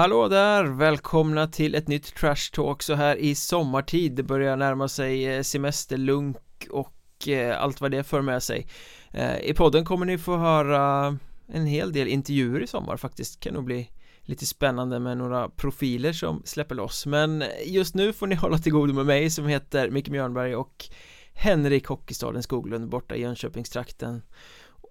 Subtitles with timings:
[0.00, 0.64] Hallå där!
[0.64, 4.12] Välkomna till ett nytt Trash Talk så här i sommartid.
[4.12, 6.36] Det börjar närma sig eh, semesterlunk
[6.70, 8.66] och eh, allt vad det för med sig.
[9.10, 11.16] Eh, I podden kommer ni få höra
[11.46, 13.40] en hel del intervjuer i sommar faktiskt.
[13.40, 13.90] Kan nog bli
[14.22, 17.06] lite spännande med några profiler som släpper loss.
[17.06, 20.84] Men just nu får ni hålla till godo med mig som heter Micke Mjörnberg och
[21.32, 24.22] Henrik Hockeystaden Skoglund borta i Jönköpingstrakten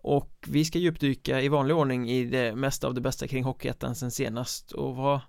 [0.02, 3.95] och vi ska djupdyka i vanlig ordning i det mesta av det bästa kring Hockeyettan
[3.95, 5.20] sen senast och vad,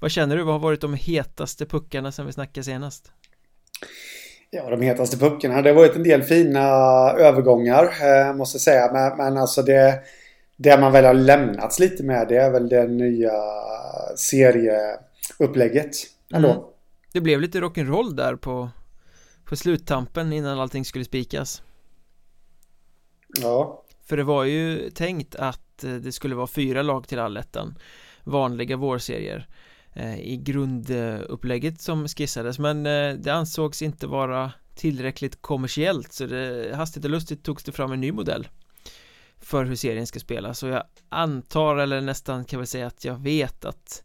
[0.00, 3.12] vad känner du, vad har varit de hetaste puckarna sen vi snackade senast?
[4.50, 6.60] Ja, de hetaste puckarna, det har varit en del fina
[7.12, 10.02] övergångar eh, måste jag säga, men, men alltså det
[10.56, 13.32] det man väl har lämnats lite med det är väl det nya
[14.16, 15.96] serieupplägget.
[16.32, 16.50] Ändå.
[16.50, 16.62] Mm.
[17.12, 18.68] Det blev lite rock'n'roll där på,
[19.44, 21.62] på sluttampen innan allting skulle spikas.
[23.42, 23.82] Ja.
[24.06, 27.78] För det var ju tänkt att eh, det skulle vara fyra lag till allettan
[28.24, 29.48] Vanliga vårserier
[29.92, 32.58] eh, I grundupplägget som skissades.
[32.58, 37.72] Men eh, det ansågs inte vara tillräckligt kommersiellt så det, hastigt och lustigt togs det
[37.72, 38.48] fram en ny modell
[39.38, 40.62] för hur serien ska spelas.
[40.62, 44.02] Och jag antar eller nästan kan väl säga att jag vet att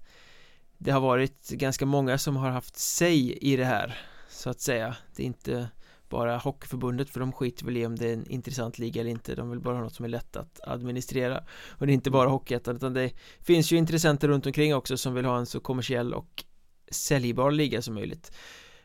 [0.77, 3.97] det har varit ganska många som har haft sig i det här
[4.29, 4.95] så att säga.
[5.15, 5.69] Det är inte
[6.11, 9.35] bara Hockeyförbundet för de skiter väl i om det är en intressant liga eller inte.
[9.35, 11.43] De vill bara ha något som är lätt att administrera.
[11.77, 15.13] Och det är inte bara Hockeyettan utan det finns ju intressenter runt omkring också som
[15.13, 16.43] vill ha en så kommersiell och
[16.91, 18.31] säljbar liga som möjligt.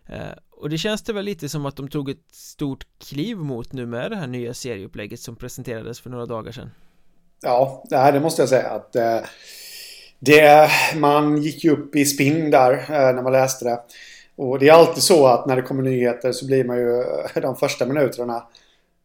[0.09, 3.73] Eh, och det känns det väl lite som att de tog ett stort kliv mot
[3.73, 6.71] nu med det här nya serieupplägget som presenterades för några dagar sedan.
[7.43, 9.21] Ja, det måste jag säga att eh,
[10.19, 13.81] det, man gick ju upp i spinn där eh, när man läste det
[14.37, 17.43] och det är alltid så att när det kommer nyheter så blir man ju eh,
[17.43, 18.43] de första minuterna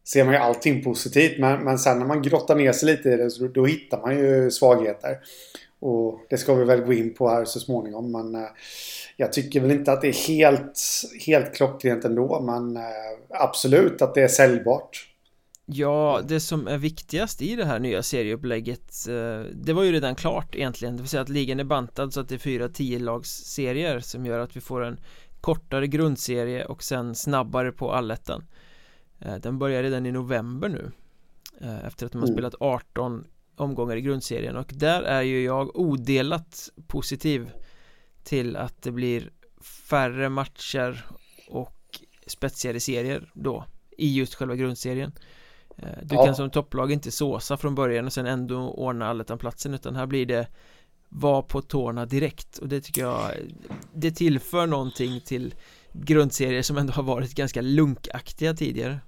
[0.04, 1.38] ser man ju allting positivt.
[1.38, 4.18] Men, men sen när man grottar ner sig lite i det så då hittar man
[4.18, 5.18] ju svagheter.
[5.80, 8.12] Och det ska vi väl gå in på här så småningom.
[8.12, 8.50] Men eh,
[9.16, 10.80] jag tycker väl inte att det är helt,
[11.26, 12.40] helt klockrent ändå.
[12.40, 12.82] Men eh,
[13.28, 15.08] absolut att det är säljbart.
[15.66, 19.06] Ja, det som är viktigast i det här nya serieupplägget
[19.52, 22.28] Det var ju redan klart egentligen Det vill säga att ligan är bantad så att
[22.28, 25.00] det är fyra tio lags serier Som gör att vi får en
[25.42, 28.44] kortare grundserie och sen snabbare på allettan
[29.20, 30.92] eh, Den börjar redan i november nu
[31.60, 32.36] eh, Efter att de har mm.
[32.36, 33.24] spelat 18
[33.56, 37.50] omgångar i grundserien och där är ju jag odelat positiv
[38.22, 39.30] Till att det blir
[39.88, 41.06] färre matcher
[41.48, 43.64] och spetsigare serier då
[43.96, 45.12] I just själva grundserien
[45.76, 46.24] Eh, du ja.
[46.24, 50.26] kan som topplag inte såsa från början och sen ändå ordna allettan-platsen utan här blir
[50.26, 50.48] det
[51.14, 53.30] Var på tårna direkt och det tycker jag
[53.94, 55.54] Det tillför någonting till
[55.92, 58.98] Grundserier som ändå har varit ganska lunkaktiga tidigare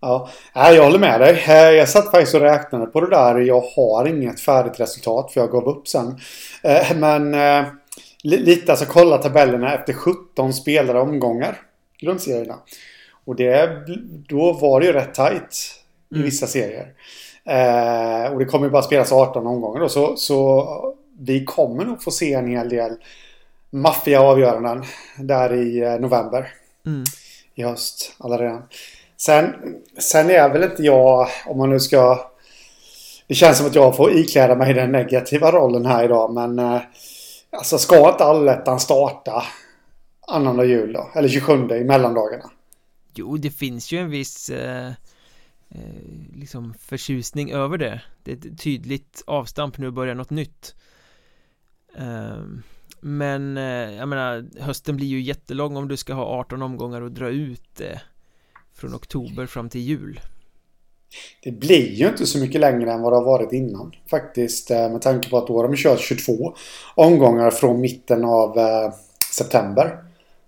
[0.00, 1.44] Ja, jag håller med dig.
[1.48, 3.38] Eh, jag satt faktiskt och räknade på det där.
[3.38, 6.18] Jag har inget färdigt resultat för jag gav upp sen.
[6.62, 7.36] Eh, men
[8.22, 11.60] lite alltså kolla tabellerna efter 17 spelade omgångar.
[11.98, 12.58] Grundserierna.
[13.24, 13.70] Och det,
[14.28, 15.74] då var det ju rätt tajt
[16.10, 16.24] i mm.
[16.24, 16.92] vissa serier.
[17.44, 22.02] Eh, och det kommer ju bara spelas 18 omgångar då, så, så vi kommer nog
[22.02, 22.96] få se en hel del
[23.70, 24.84] maffiga avgöranden
[25.18, 26.48] där i eh, november.
[26.86, 27.04] Mm.
[27.54, 28.62] I höst, alla redan.
[29.16, 29.54] Sen,
[29.98, 32.30] sen är väl inte jag, om man nu ska...
[33.26, 36.58] Det känns som att jag får ikläda mig den negativa rollen här idag, men...
[36.58, 36.80] Eh,
[37.50, 39.44] alltså ska inte allettan starta
[40.28, 41.10] annandag jul då?
[41.14, 42.50] Eller 27 i mellandagarna?
[43.14, 44.50] Jo, det finns ju en viss...
[44.50, 44.90] Eh
[45.70, 45.80] eh,
[46.34, 50.74] liksom förtjusning över det Det är ett tydligt avstamp nu börjar något nytt
[51.96, 52.62] Ehm,
[53.00, 57.12] men eh, jag menar hösten blir ju jättelång om du ska ha 18 omgångar och
[57.12, 58.00] dra ut det
[58.74, 60.20] Från oktober fram till jul
[61.42, 64.70] det blir ju inte så mycket längre än vad det har varit innan faktiskt.
[64.70, 66.54] Eh, med tanke på att då har de kört 22
[66.94, 68.58] omgångar från mitten av
[69.32, 69.98] september.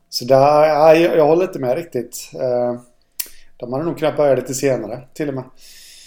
[0.08, 2.30] Så där, jag, jag håller inte med riktigt.
[2.34, 2.78] Ehm,
[3.56, 5.44] de hade nog kunnat börja lite senare till och med.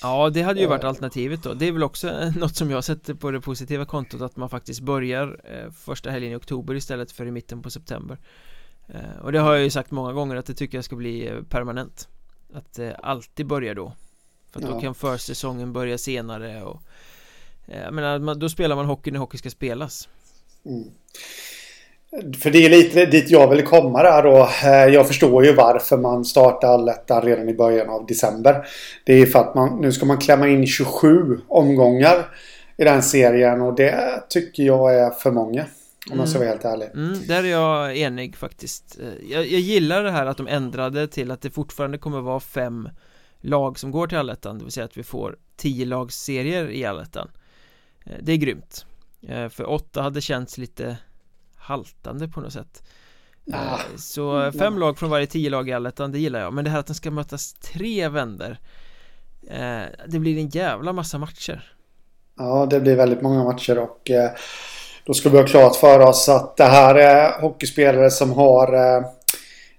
[0.08, 1.54] Ja, det hade ju varit alternativet då.
[1.54, 4.80] Det är väl också något som jag sätter på det positiva kontot att man faktiskt
[4.80, 8.18] börjar eh, första helgen i oktober istället för i mitten på september.
[8.88, 11.28] Eh, och det har jag ju sagt många gånger att det tycker jag ska bli
[11.28, 12.08] eh, permanent.
[12.54, 13.94] Att det alltid börjar då.
[14.52, 14.72] För att ja.
[14.72, 16.82] då kan försäsongen börja senare och
[17.66, 20.10] jag menar, då spelar man hockey när hockey ska spelas.
[20.66, 20.92] Mm.
[22.12, 24.50] För det är lite dit jag vill komma där då.
[24.64, 28.68] Eh, jag förstår ju varför man startar allettan redan i början av december.
[29.04, 32.30] Det är för att man, nu ska man klämma in 27 omgångar
[32.78, 35.62] i den serien och det tycker jag är för många.
[35.62, 35.68] Om
[36.08, 36.18] mm.
[36.18, 36.90] man ska vara helt ärlig.
[36.94, 39.00] Mm, mm där är jag enig faktiskt.
[39.00, 42.40] Eh, jag, jag gillar det här att de ändrade till att det fortfarande kommer vara
[42.40, 42.90] fem
[43.42, 44.58] lag som går till allettan.
[44.58, 47.30] Det vill säga att vi får tio lagsserier i allettan.
[48.06, 48.86] Eh, det är grymt.
[49.50, 50.98] För åtta hade känts lite
[51.68, 52.84] haltande på något sätt
[53.54, 53.80] Ah.
[53.98, 56.80] Så fem lag från varje tio lag i allettan, det gillar jag Men det här
[56.80, 58.60] att den ska mötas tre vänder
[60.08, 61.74] Det blir en jävla massa matcher
[62.38, 64.12] Ja, det blir väldigt många matcher och
[65.06, 68.74] då ska vi ha klart för oss att det här är hockeyspelare som har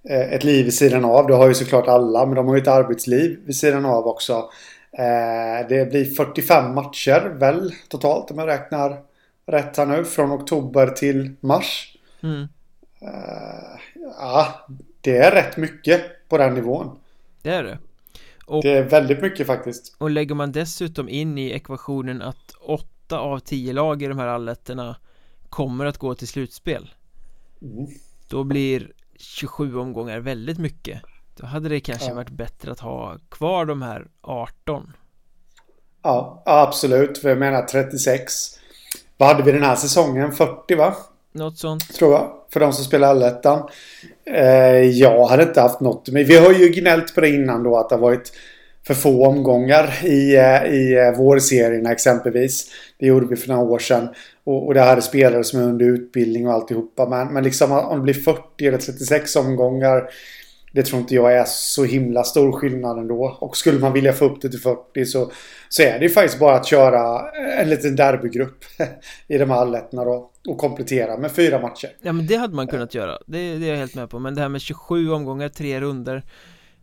[0.08, 1.26] ett liv vid sidan av.
[1.26, 4.50] Det har ju såklart alla, men de har ju ett arbetsliv vid sidan av också.
[5.68, 8.96] Det blir 45 matcher väl totalt om jag räknar
[9.48, 10.04] rätt här nu.
[10.04, 11.96] Från oktober till mars.
[12.20, 12.48] mm.
[13.02, 13.80] Uh,
[14.18, 14.66] ja,
[15.00, 16.98] det är rätt mycket på den nivån.
[17.42, 17.78] Det är det.
[18.46, 19.96] Och, det är väldigt mycket faktiskt.
[19.98, 24.26] Och lägger man dessutom in i ekvationen att åtta av tio lag i de här
[24.26, 24.96] alletterna
[25.48, 26.90] kommer att gå till slutspel.
[27.62, 27.86] Mm.
[28.28, 31.02] Då blir 27 omgångar väldigt mycket.
[31.36, 32.14] Då hade det kanske ja.
[32.14, 34.92] varit bättre att ha kvar de här 18.
[36.02, 37.18] Ja, absolut.
[37.18, 38.58] För jag menar 36.
[39.18, 40.32] Vad hade vi den här säsongen?
[40.32, 40.96] 40 va?
[41.32, 41.94] Något sånt.
[41.94, 42.30] Tror jag.
[42.52, 43.68] För de som spelar allettan.
[44.24, 46.08] Eh, jag hade inte haft något.
[46.08, 48.32] Men vi har ju gnällt på det innan då att det har varit
[48.86, 52.70] för få omgångar i, eh, i eh, vårserierna exempelvis.
[52.98, 54.08] Det gjorde vi för några år sedan.
[54.44, 57.08] Och, och det här är spelare som är under utbildning och alltihopa.
[57.08, 60.10] Men, men liksom om det blir 40 eller 36 omgångar.
[60.72, 63.36] Det tror inte jag är så himla stor skillnad ändå.
[63.40, 65.32] Och skulle man vilja få upp det till 40 så,
[65.68, 68.64] så är det ju faktiskt bara att köra en liten derbygrupp
[69.28, 70.30] i de här allettorna då.
[70.48, 71.90] Och komplettera med fyra matcher.
[72.02, 73.18] Ja men det hade man kunnat göra.
[73.26, 74.18] Det, det är jag helt med på.
[74.18, 76.22] Men det här med 27 omgångar, tre runder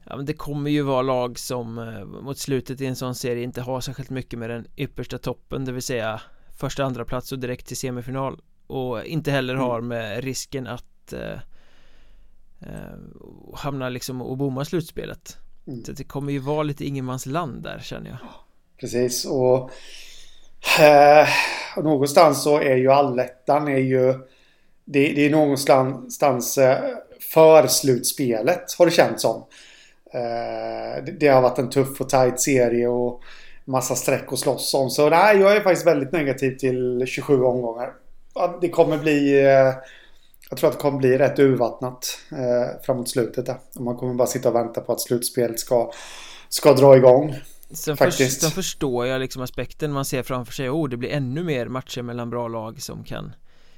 [0.09, 3.43] Ja men det kommer ju vara lag som eh, mot slutet i en sån serie
[3.43, 6.21] inte har särskilt mycket med den yppersta toppen Det vill säga
[6.59, 9.65] första andra plats och direkt till semifinal Och inte heller mm.
[9.65, 11.13] har med risken att
[12.61, 15.37] eh, eh, hamna liksom och bomma slutspelet
[15.67, 15.83] mm.
[15.83, 18.17] Så det kommer ju vara lite ingenmansland där känner jag
[18.79, 19.71] Precis och
[20.79, 21.27] eh,
[21.77, 24.13] någonstans så är ju allettan är ju
[24.85, 26.79] det, det är någonstans eh,
[27.33, 29.43] för slutspelet har det känts som.
[30.13, 33.21] Eh, det har varit en tuff och tight serie och
[33.65, 34.89] massa streck att slåss om.
[34.89, 37.93] Så nej, jag är faktiskt väldigt negativ till 27 omgångar.
[38.61, 39.45] Det kommer bli...
[39.45, 39.73] Eh,
[40.55, 43.57] jag tror att det kommer bli rätt urvattnat eh, framåt slutet där.
[43.79, 45.91] man kommer bara sitta och vänta på att slutspelet ska,
[46.49, 47.35] ska dra igång.
[47.71, 48.39] Sen, faktiskt.
[48.39, 50.69] För, sen förstår jag liksom aspekten man ser framför sig.
[50.69, 53.35] Oh, det blir ännu mer matcher mellan bra lag som kan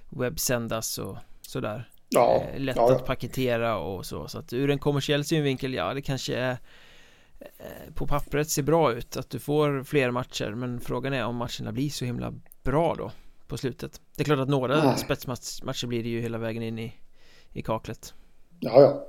[0.09, 1.89] webbsändas och sådär.
[2.09, 5.93] Ja, eh, lätt ja, att paketera och så Så att ur en kommersiell synvinkel, ja
[5.93, 6.57] det kanske är
[7.39, 11.35] eh, På pappret ser bra ut att du får fler matcher Men frågan är om
[11.35, 12.33] matcherna blir så himla
[12.63, 13.11] bra då
[13.47, 14.97] På slutet Det är klart att några Nej.
[14.97, 16.93] spetsmatcher blir det ju hela vägen in i
[17.53, 18.13] I kaklet
[18.59, 19.07] Ja, ja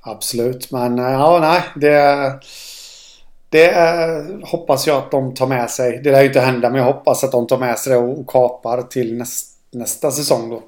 [0.00, 2.40] Absolut, men eh, ja, nej det
[3.48, 6.00] det hoppas jag att de tar med sig.
[6.04, 8.26] Det lär ju inte hända men jag hoppas att de tar med sig det och
[8.26, 10.62] kapar till näst, nästa säsong då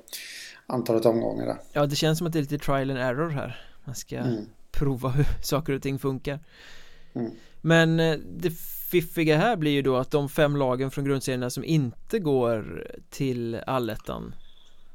[0.66, 1.56] antalet omgångar där.
[1.72, 3.66] Ja, det känns som att det är lite trial and error här.
[3.84, 4.46] Man ska mm.
[4.70, 6.38] prova hur saker och ting funkar.
[7.14, 7.30] Mm.
[7.60, 8.50] Men eh, det
[9.00, 13.54] fiffiga här blir ju då att de fem lagen från grundserierna som inte går till
[13.66, 14.34] allettan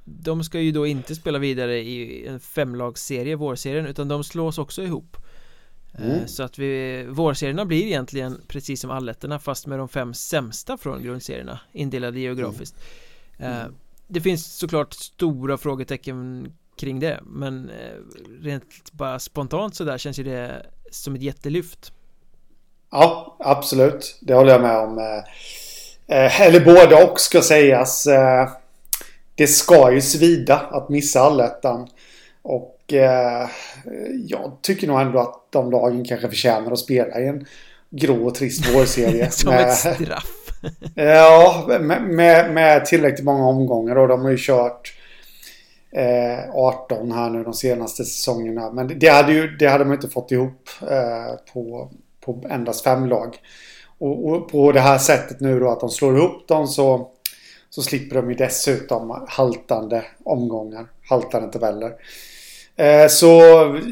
[0.04, 4.84] De ska ju då inte spela vidare i en femlagsserie, vårserien, utan de slås också
[4.84, 5.18] ihop
[5.94, 6.28] eh, mm.
[6.28, 11.04] Så att vi, vårserierna blir egentligen precis som allettorna fast med de fem sämsta från
[11.04, 12.76] grundserierna indelade geografiskt
[13.38, 13.54] mm.
[13.54, 13.74] Mm
[14.10, 17.98] det finns såklart stora frågetecken kring det men eh,
[18.42, 21.94] rent bara spontant så där känns ju det som ett jättelyft.
[22.92, 24.18] Ja, absolut.
[24.22, 24.98] Det håller jag med om.
[24.98, 28.08] Eh, eh, eller både och ska sägas.
[29.36, 31.88] Det ska ju svida att missa allettan.
[32.42, 32.94] Och
[34.26, 37.46] jag tycker nog ändå att de lagen kanske förtjänar att spela i en
[37.90, 39.32] grå och trist vårserie.
[39.32, 40.40] som ett straff
[40.96, 44.94] ja, med, med, med, tillräckligt många omgångar och de har ju kört
[45.92, 48.72] eh, 18 här nu de senaste säsongerna.
[48.72, 51.92] Men det hade, ju, det hade man inte fått ihop eh, på,
[52.34, 53.38] på endast fem lag.
[54.00, 57.12] Och, och, på det här sättet nu då att de slår ihop dem så,
[57.70, 61.94] så slipper de ju dessutom haltande omgångar, haltande tabeller.
[62.76, 63.42] Eh, så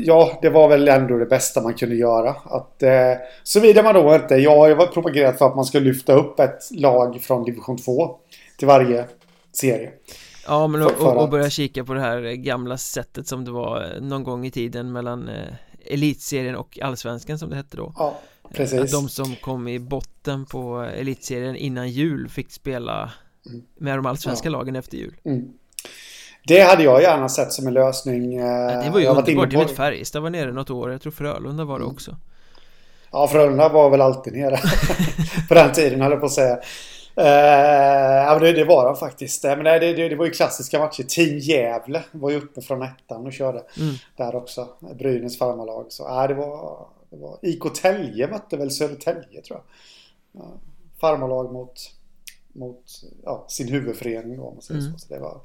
[0.05, 2.29] ja, det var väl ändå det bästa man kunde göra.
[2.29, 3.13] Att, eh,
[3.43, 6.59] Såvida man då inte, jag har ju propagerat för att man ska lyfta upp ett
[6.71, 8.15] lag från division 2
[8.57, 9.05] till varje
[9.53, 9.91] serie.
[10.47, 14.23] Ja, men och, och, börja kika på det här gamla sättet som det var någon
[14.23, 15.53] gång i tiden mellan eh,
[15.89, 17.93] Elitserien och Allsvenskan som det hette då.
[17.97, 18.19] Ja,
[18.53, 18.91] precis.
[18.91, 23.11] De som kom i botten på Elitserien innan jul fick spela
[23.45, 23.63] mm.
[23.77, 24.51] med de allsvenska ja.
[24.51, 25.15] lagen efter jul.
[25.25, 25.53] Mm.
[26.47, 28.37] Det hade jag gärna sett som en lösning.
[28.37, 29.53] Ja, det var ju underbart.
[29.53, 30.91] Jag vet Färjestad var nere något år.
[30.91, 32.15] Jag tror Frölunda var det också.
[33.11, 34.59] Ja, Frölunda var väl alltid nere.
[35.47, 36.59] på den tiden höll jag på att säga.
[37.23, 39.43] Ja, det, det var de faktiskt.
[39.43, 41.03] Men det, det, det, var ju klassiska matcher.
[41.03, 43.95] Team Gävle var ju uppe från ettan och körde mm.
[44.17, 44.67] där också.
[44.99, 45.85] Brynäs farmarlag.
[45.89, 49.63] Så ja, det var, det var IK Tälje mötte väl Södertälje tror jag.
[50.41, 50.53] Ja,
[50.99, 51.91] farmarlag mot,
[52.53, 52.83] mot
[53.23, 54.93] ja, sin huvudförening då om man säger mm.
[54.93, 54.99] så.
[54.99, 55.41] så det var,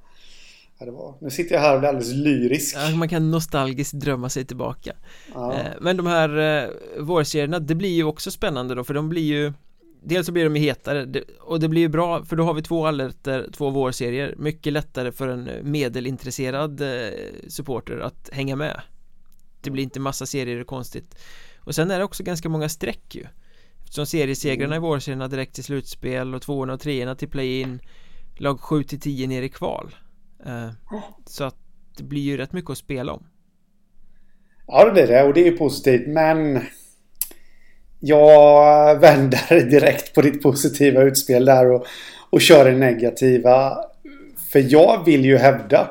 [0.79, 3.93] Ja, det var, nu sitter jag här och blir alldeles lyrisk ja, Man kan nostalgiskt
[3.93, 4.93] drömma sig tillbaka
[5.35, 5.53] ja.
[5.53, 9.23] Eh, men de här eh, vårserierna, det blir ju också spännande då för de blir
[9.23, 9.53] ju
[10.05, 12.63] Dels så blir de ju hetare och det blir ju bra för då har vi
[12.63, 14.35] två alerter, två vårserier.
[14.39, 17.11] Mycket lättare för en medelintresserad eh,
[17.49, 18.81] supporter att hänga med.
[19.61, 21.19] Det blir inte massa serier konstigt.
[21.59, 23.27] Och sen är det också ganska många streck ju.
[23.83, 24.85] Eftersom seriesegrarna mm.
[24.85, 27.81] i vårserierna direkt till slutspel och tvåorna och treorna till play-in
[28.37, 29.95] Lag 7 till 10 ner i kval.
[30.47, 30.71] Eh,
[31.27, 31.57] så att
[31.97, 33.27] det blir ju rätt mycket att spela om.
[34.67, 36.61] Ja, det blir det och det är ju positivt men
[38.05, 41.87] jag vänder direkt på ditt positiva utspel där och,
[42.31, 43.79] och kör det negativa.
[44.53, 45.91] För jag vill ju hävda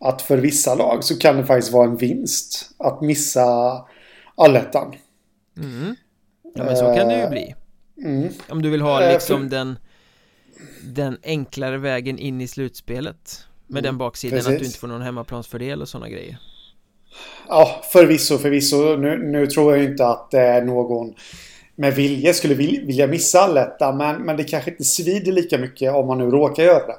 [0.00, 3.46] att för vissa lag så kan det faktiskt vara en vinst att missa
[4.34, 4.94] allettan.
[5.56, 5.96] Mm.
[6.54, 7.54] Ja men så kan det ju bli.
[8.04, 8.28] Mm.
[8.48, 9.56] Om du vill ha eh, liksom för...
[9.56, 9.76] den
[10.82, 13.46] den enklare vägen in i slutspelet.
[13.66, 14.52] Med den mm, baksidan Precis.
[14.52, 16.38] att du inte får någon hemmaplansfördel och sådana grejer.
[17.48, 18.96] Ja, förvisso, förvisso.
[18.96, 21.14] Nu, nu tror jag inte att eh, någon
[21.76, 23.96] med vilje skulle vilja missa allettan.
[23.96, 26.96] Men, men det kanske inte svider lika mycket om man nu råkar göra det.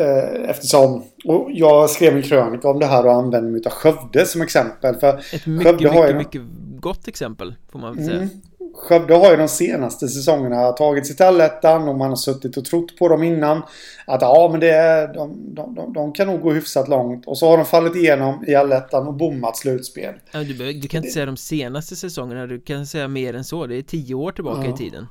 [0.00, 4.26] Eh, eftersom, och jag skrev en krönika om det här och använde mig av Skövde
[4.26, 4.94] som exempel.
[4.94, 6.42] För Ett mycket, Skövde mycket, mycket
[6.80, 8.16] gott exempel får man väl säga.
[8.16, 8.28] Mm.
[8.74, 12.64] Skövde har ju de senaste säsongerna tagit sig till allettan och man har suttit och
[12.64, 13.62] trott på dem innan.
[14.06, 17.26] Att ja, men det är, de, de, de, de kan nog gå hyfsat långt.
[17.26, 20.14] Och så har de fallit igenom i allettan och bommat slutspel.
[20.32, 23.66] Ja, du, du kan inte säga de senaste säsongerna, du kan säga mer än så.
[23.66, 24.74] Det är tio år tillbaka ja.
[24.74, 25.06] i tiden.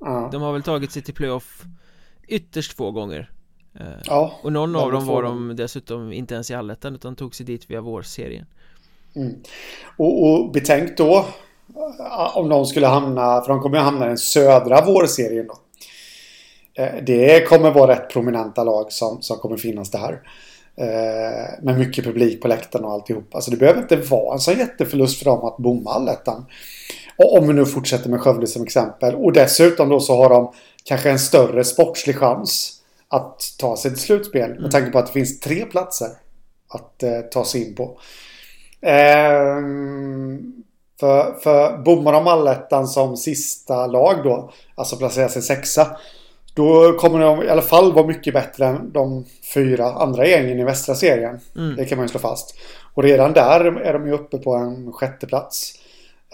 [0.00, 0.28] Ja.
[0.32, 1.62] De har väl tagit sig till playoff
[2.28, 3.30] ytterst få gånger.
[3.80, 7.34] Eh, ja, och någon av dem var de dessutom inte ens i allettan utan tog
[7.34, 8.46] sig dit via vårserien.
[9.16, 9.34] Mm.
[9.96, 11.26] Och, och betänk då
[12.34, 15.58] om de skulle hamna, för de kommer ju hamna i den södra vårserien då.
[16.82, 20.20] Eh, det kommer vara rätt prominenta lag som, som kommer finnas där.
[20.78, 23.34] Eh, med mycket publik på läktarna och alltihop.
[23.34, 26.46] Alltså det behöver inte vara en sån jätteförlust för dem att bomma allettan.
[27.16, 29.14] Om vi nu fortsätter med Skövde som exempel.
[29.14, 30.52] Och dessutom då så har de
[30.84, 32.72] kanske en större sportslig chans
[33.08, 34.50] att ta sig till slutspel.
[34.50, 34.70] Med mm.
[34.70, 36.08] tanke på att det finns tre platser
[36.68, 37.98] att eh, ta sig in på.
[38.86, 39.62] Eh,
[41.00, 45.96] för, för bommar de allettan som sista lag då, alltså placera sig sexa.
[46.54, 49.24] Då kommer de i alla fall vara mycket bättre än de
[49.54, 51.40] fyra andra gängen i västra serien.
[51.56, 51.76] Mm.
[51.76, 52.56] Det kan man ju slå fast.
[52.94, 55.72] Och redan där är de ju uppe på en sjätte plats.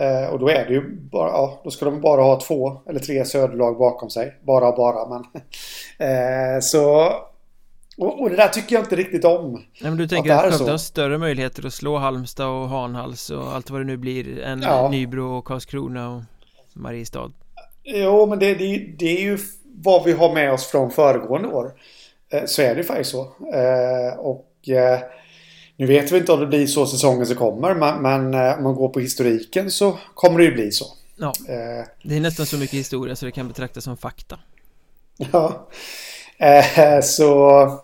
[0.00, 3.00] Eh, och då är det ju bara, ja, då ska de bara ha två eller
[3.00, 4.37] tre söderlag bakom sig.
[4.42, 5.25] Bara och bara, men.
[5.99, 7.12] Eh, så
[7.96, 9.52] och, och, det där tycker jag inte riktigt om.
[9.52, 13.30] Nej men du tänker att, att Skövde har större möjligheter att slå Halmstad och Hanhals
[13.30, 14.88] och allt vad det nu blir än ja.
[14.88, 16.22] Nybro och Karlskrona och
[16.72, 17.32] Mariestad.
[17.84, 21.72] Jo men det, det, det, är ju vad vi har med oss från föregående år.
[22.32, 23.20] Eh, Så är det faktiskt så.
[23.54, 25.00] Eh, Och eh,
[25.76, 28.88] Nu vet vi inte om det blir så säsongen som kommer men, om man går
[28.88, 30.84] på historiken så kommer det ju bli så.
[31.16, 31.32] Ja.
[32.02, 34.38] Det är nästan så mycket historia så det kan betraktas som fakta.
[35.32, 35.68] Ja.
[37.02, 37.82] Så...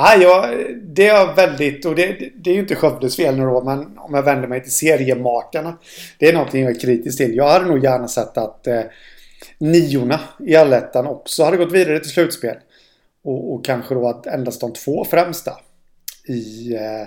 [0.00, 3.98] Ja, det är väldigt, och det, det är ju inte Skövdes fel nu då, men
[3.98, 5.78] om jag vänder mig till seriemakarna.
[6.18, 7.36] Det är någonting jag är kritisk till.
[7.36, 8.82] Jag hade nog gärna sett att eh,
[9.58, 12.56] niorna i allettan också hade gått vidare till slutspel.
[13.22, 15.52] Och, och, kanske då att endast de två främsta
[16.28, 17.06] i, eh,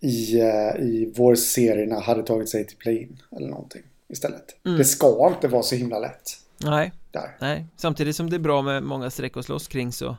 [0.00, 4.56] i, eh, i vårserierna hade tagit sig till play-in eller någonting istället.
[4.66, 4.78] Mm.
[4.78, 6.30] Det ska inte vara så himla lätt.
[6.64, 7.36] Nej, där.
[7.40, 10.16] Nej, samtidigt som det är bra med många streck att slåss kring så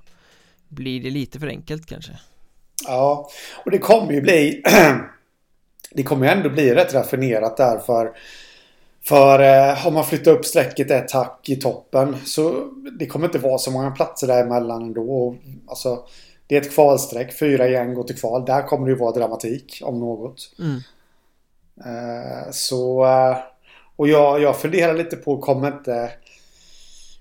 [0.69, 2.11] blir det lite för enkelt kanske.
[2.87, 3.29] Ja,
[3.65, 4.63] och det kommer ju bli
[5.91, 10.91] Det kommer ju ändå bli rätt raffinerat där för eh, om man flyttar upp strecket
[10.91, 15.35] ett hack i toppen så Det kommer inte vara så många platser däremellan ändå.
[15.67, 16.07] Alltså,
[16.47, 18.45] det är ett kvalstreck, fyra gäng går till kval.
[18.45, 20.51] Där kommer det ju vara dramatik om något.
[20.59, 20.79] Mm.
[21.85, 23.37] Eh, så eh,
[23.95, 26.11] Och jag, jag funderar lite på, kommer inte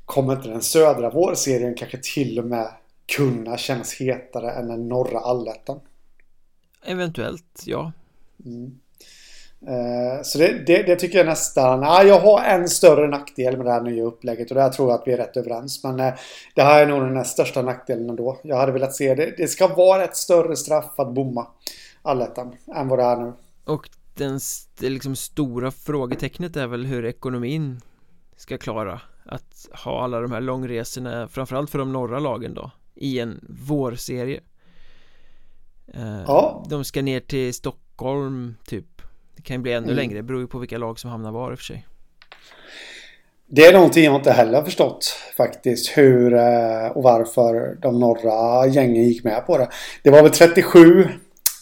[0.04, 2.68] kommer inte den södra vårserien kanske till och med
[3.16, 5.80] kunna kännas hetare än den norra allettan?
[6.84, 7.92] Eventuellt, ja.
[8.44, 8.78] Mm.
[9.66, 11.82] Eh, så det, det, det, tycker jag nästan...
[11.84, 15.00] Ah, jag har en större nackdel med det här nya upplägget och där tror jag
[15.00, 15.84] att vi är rätt överens.
[15.84, 16.14] Men eh,
[16.54, 18.40] det här är nog den största nackdelen ändå.
[18.42, 19.34] Jag hade velat se det.
[19.36, 21.46] Det ska vara ett större straff att bomma
[22.02, 23.32] allettan än vad det är nu.
[23.64, 24.40] Och den,
[24.80, 27.80] det liksom stora frågetecknet är väl hur ekonomin
[28.36, 33.18] ska klara Att ha alla de här långresorna Framförallt för de norra lagen då I
[33.18, 34.40] en vårserie
[35.94, 36.64] eh, ja.
[36.68, 39.02] De ska ner till Stockholm typ
[39.36, 39.96] Det kan ju bli ännu mm.
[39.96, 41.86] längre, det beror ju på vilka lag som hamnar var i och för sig
[43.50, 45.98] det är någonting jag inte heller har förstått faktiskt.
[45.98, 49.68] Hur eh, och varför de norra gängen gick med på det.
[50.02, 51.08] Det var väl 37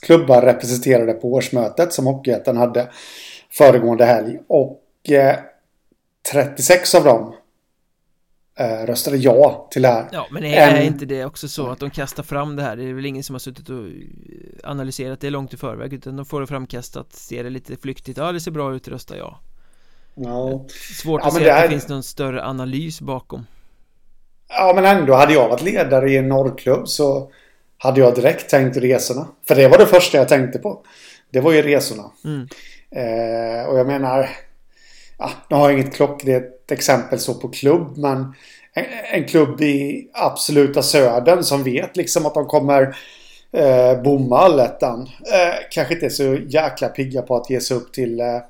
[0.02, 2.88] klubbar representerade på årsmötet som Hockeyettan hade
[3.50, 4.38] föregående helg.
[4.48, 4.82] Och
[6.32, 7.34] 36 eh, av dem
[8.58, 10.08] eh, röstade ja till det här.
[10.12, 12.76] Ja, men är, är, inte det också så att de kastar fram det här?
[12.76, 13.84] Det är väl ingen som har suttit och
[14.64, 18.32] analyserat det långt i förväg utan de får det framkastat, ser det lite flyktigt, ja
[18.32, 19.40] det ser bra ut, rösta ja.
[20.14, 20.64] Ja.
[21.02, 23.46] Svårt ja, att se att det finns någon större analys bakom.
[24.48, 27.30] Ja, men ändå hade jag varit ledare i en norrklubb så
[27.78, 29.26] hade jag direkt tänkt resorna.
[29.48, 30.84] För det var det första jag tänkte på.
[31.30, 32.10] Det var ju resorna.
[32.24, 32.48] Mm.
[32.90, 34.30] Eh, och jag menar,
[35.18, 38.34] ja, nu har jag inget klockrent exempel så på klubb, men
[38.72, 42.96] en, en, klubb i absoluta södern som vet liksom att de kommer
[43.52, 45.02] eh, bomma allettan.
[45.02, 48.40] Eh, kanske inte är så jäkla pigga på att ge sig upp till eh,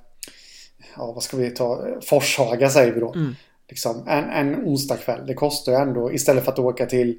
[0.97, 3.13] ja, vad ska vi ta, Forshaga säger vi då.
[3.13, 3.37] Mm.
[3.69, 5.27] Liksom, en, en onsdag kväll.
[5.27, 7.19] Det kostar ju ändå, istället för att åka till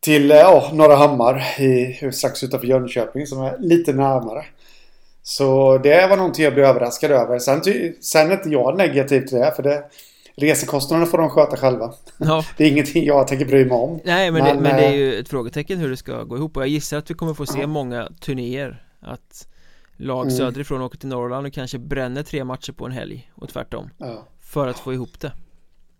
[0.00, 4.44] till ja, Norra Hammar i, strax utanför Jönköping som är lite närmare.
[5.28, 7.38] Så det var någonting jag blev överraskad över.
[7.38, 7.62] Sen,
[8.00, 9.52] sen är inte jag negativ till det.
[9.56, 9.84] För det,
[10.36, 11.94] resekostnaderna får de sköta själva.
[12.18, 12.44] Ja.
[12.56, 14.00] Det är ingenting jag tänker bry mig om.
[14.04, 16.56] Nej men, men, det, men det är ju ett frågetecken hur det ska gå ihop.
[16.56, 18.84] Och jag gissar att vi kommer få se många turnéer.
[19.00, 19.48] Att
[19.96, 20.36] lag mm.
[20.36, 23.30] söderifrån åker till Norrland och kanske bränner tre matcher på en helg.
[23.34, 23.90] Och tvärtom.
[23.98, 24.26] Ja.
[24.40, 25.32] För att få ihop det.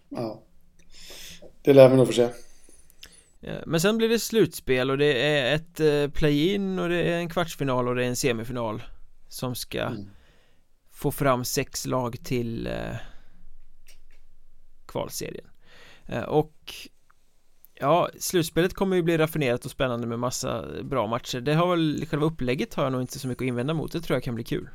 [0.09, 0.43] Ja.
[1.63, 2.29] Det lär vi nog få se.
[3.67, 7.29] Men sen blir det slutspel och det är ett eh, play-in och det är en
[7.29, 8.83] kvartsfinal och det är en semifinal
[9.29, 10.11] Som ska mm.
[10.93, 12.97] få fram sex lag till eh,
[14.87, 15.47] kvalserien
[16.07, 16.75] eh, Och
[17.81, 22.07] Ja, slutspelet kommer ju bli raffinerat och spännande med massa bra matcher Det har väl,
[22.11, 24.35] själva upplägget har jag nog inte så mycket att invända mot Det tror jag kan
[24.35, 24.69] bli kul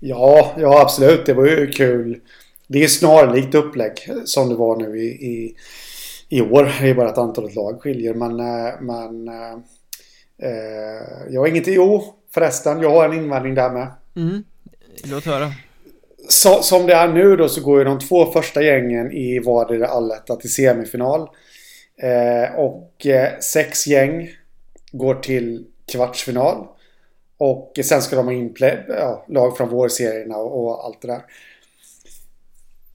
[0.00, 2.20] Ja, ja absolut, det var ju kul
[2.66, 3.92] Det är snarlikt upplägg
[4.24, 5.56] som det var nu i, i
[6.28, 6.72] i år.
[6.80, 8.14] Det är bara att antalet lag skiljer.
[8.14, 9.52] Men, eh, men eh,
[10.42, 11.66] eh, jag har inget...
[11.66, 12.80] Jo, förresten.
[12.80, 13.88] Jag har en invändning där med.
[14.16, 14.44] Mm.
[15.04, 15.52] Låt höra.
[16.28, 19.86] Så, som det är nu då så går ju de två första gängen i vardera
[19.86, 21.28] alletta till semifinal.
[22.02, 24.30] Eh, och eh, sex gäng
[24.92, 26.66] går till kvartsfinal.
[27.38, 31.08] Och sen ska de ha in play, ja, lag från vårserierna och, och allt det
[31.08, 31.22] där.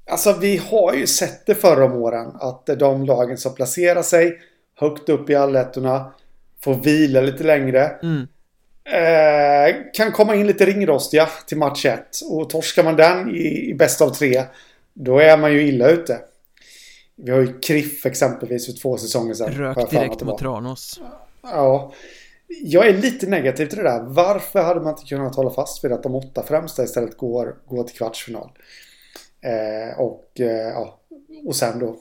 [0.09, 4.39] Alltså vi har ju sett det förra om åren att de lagen som placerar sig
[4.79, 6.13] högt upp i allettorna
[6.63, 7.85] får vila lite längre.
[8.03, 8.27] Mm.
[8.83, 12.19] Eh, kan komma in lite ringrostiga till match 1.
[12.29, 14.43] Och torskar man den i, i bäst av tre
[14.93, 16.19] då är man ju illa ute.
[17.15, 19.51] Vi har ju Kriff exempelvis för två säsonger sedan.
[19.51, 20.99] Rök direkt mot Tranås.
[21.41, 21.93] Ja.
[22.63, 24.03] Jag är lite negativ till det där.
[24.03, 27.83] Varför hade man inte kunnat hålla fast vid att de åtta främsta istället går, går
[27.83, 28.49] till kvartsfinal?
[29.41, 30.99] Eh, och, eh, ja,
[31.45, 31.97] och sen då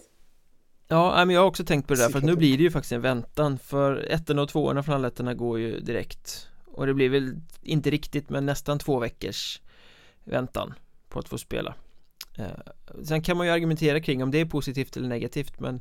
[0.89, 2.71] Ja, men jag har också tänkt på det där för att nu blir det ju
[2.71, 7.09] faktiskt en väntan För ettorna och tvåorna från allettorna går ju direkt Och det blir
[7.09, 9.61] väl inte riktigt men nästan två veckors
[10.25, 10.75] väntan
[11.09, 11.75] på att få spela
[12.39, 12.47] eh,
[13.05, 15.81] Sen kan man ju argumentera kring om det är positivt eller negativt men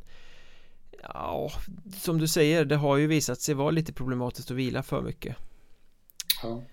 [1.04, 1.52] Ja,
[1.98, 5.36] som du säger, det har ju visat sig vara lite problematiskt att vila för mycket
[6.44, 6.64] ja.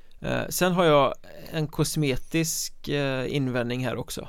[0.48, 1.14] Sen har jag
[1.50, 2.88] en kosmetisk
[3.29, 4.29] invändning här också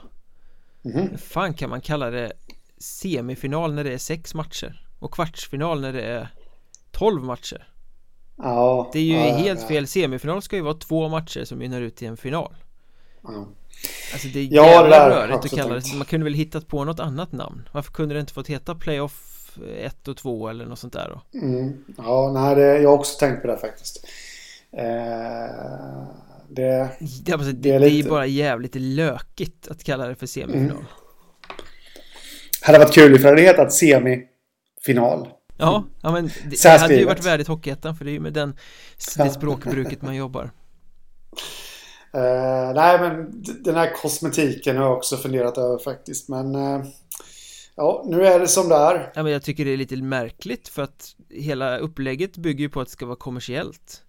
[0.96, 1.18] Mm.
[1.18, 2.34] Fan kan man kalla det
[2.78, 4.88] semifinal när det är sex matcher?
[5.00, 6.28] Och kvartsfinal när det är
[6.92, 7.68] tolv matcher?
[8.38, 9.68] Ja Det är ju ja, helt ja.
[9.68, 12.56] fel Semifinal ska ju vara två matcher som mynnar ut i en final
[13.24, 13.48] ja.
[14.14, 17.00] Alltså det är ja, jävla rörigt att kalla det Man kunde väl hittat på något
[17.00, 19.38] annat namn Varför kunde det inte fått heta Playoff
[19.78, 21.40] 1 och 2 eller något sånt där då?
[21.40, 21.86] Mm.
[21.98, 24.08] Ja, nej, det, jag har också tänkt på det faktiskt
[24.72, 24.84] eh,
[26.50, 26.90] det,
[27.24, 27.96] det, alltså, det, är, lite...
[27.96, 30.86] det är bara jävligt lökigt att kalla det för semifinal mm.
[32.62, 37.26] Hade varit kul ifall det hetat semifinal Ja, ja men det, det hade ju varit
[37.26, 38.58] värdigt Hockeyettan för det är ju med den,
[39.18, 40.52] det språkbruket man jobbar.
[42.16, 46.86] Uh, Nej men den här kosmetiken har jag också funderat över faktiskt men uh,
[47.80, 49.12] Ja, nu är det som det är.
[49.16, 52.82] Ja men jag tycker det är lite märkligt för att hela upplägget bygger ju på
[52.82, 54.04] att det ska vara kommersiellt.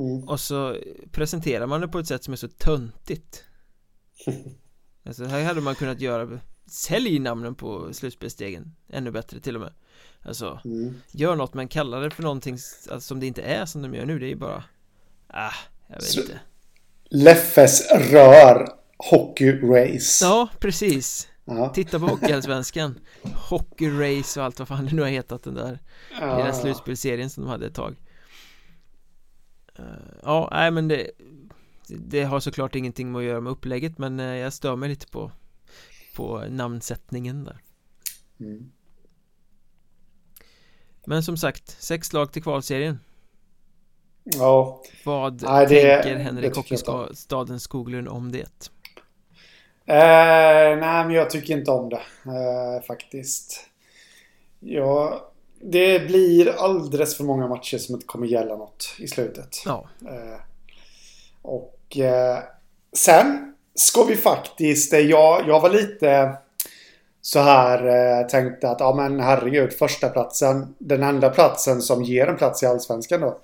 [0.00, 0.28] Mm.
[0.28, 0.76] Och så
[1.12, 3.44] presenterar man det på ett sätt som är så töntigt.
[5.06, 9.72] Alltså här hade man kunnat göra Sälj namnen på slutspelsstegen Ännu bättre till och med
[10.26, 11.00] Alltså mm.
[11.10, 14.06] Gör något men kalla det för någonting alltså, som det inte är som de gör
[14.06, 14.64] nu Det är ju bara
[15.28, 15.52] Ah,
[15.86, 16.40] jag vet så, inte
[17.10, 21.68] Leffes rör Hockey Race Ja, precis Ja.
[21.68, 25.78] Titta på Hockeyallsvenskan Hockey Race och allt vad fan det nu har hetat den där
[26.20, 26.38] ja.
[26.38, 27.96] Lilla slutspelserien som de hade ett tag
[29.74, 29.84] eh,
[30.22, 31.10] Ja, nej men det
[31.86, 35.06] Det har såklart ingenting med att göra med upplägget men eh, jag stör mig lite
[35.06, 35.32] på
[36.14, 37.60] På namnsättningen där
[38.40, 38.70] mm.
[41.06, 42.98] Men som sagt, sex lag till kvalserien
[44.24, 48.70] Ja Vad nej, det, tänker Henrik Hockeystaden Skoglund om det?
[49.88, 53.60] Eh, nej, men jag tycker inte om det eh, faktiskt.
[54.60, 59.62] Ja, det blir alldeles för många matcher som inte kommer gälla något i slutet.
[59.64, 59.88] Ja.
[60.08, 60.40] Eh,
[61.42, 62.38] och eh,
[62.92, 66.36] sen ska vi faktiskt, eh, jag, jag var lite
[67.26, 72.26] så här eh, tänkte att ja men herregud första platsen den enda platsen som ger
[72.26, 73.38] en plats i Allsvenskan då.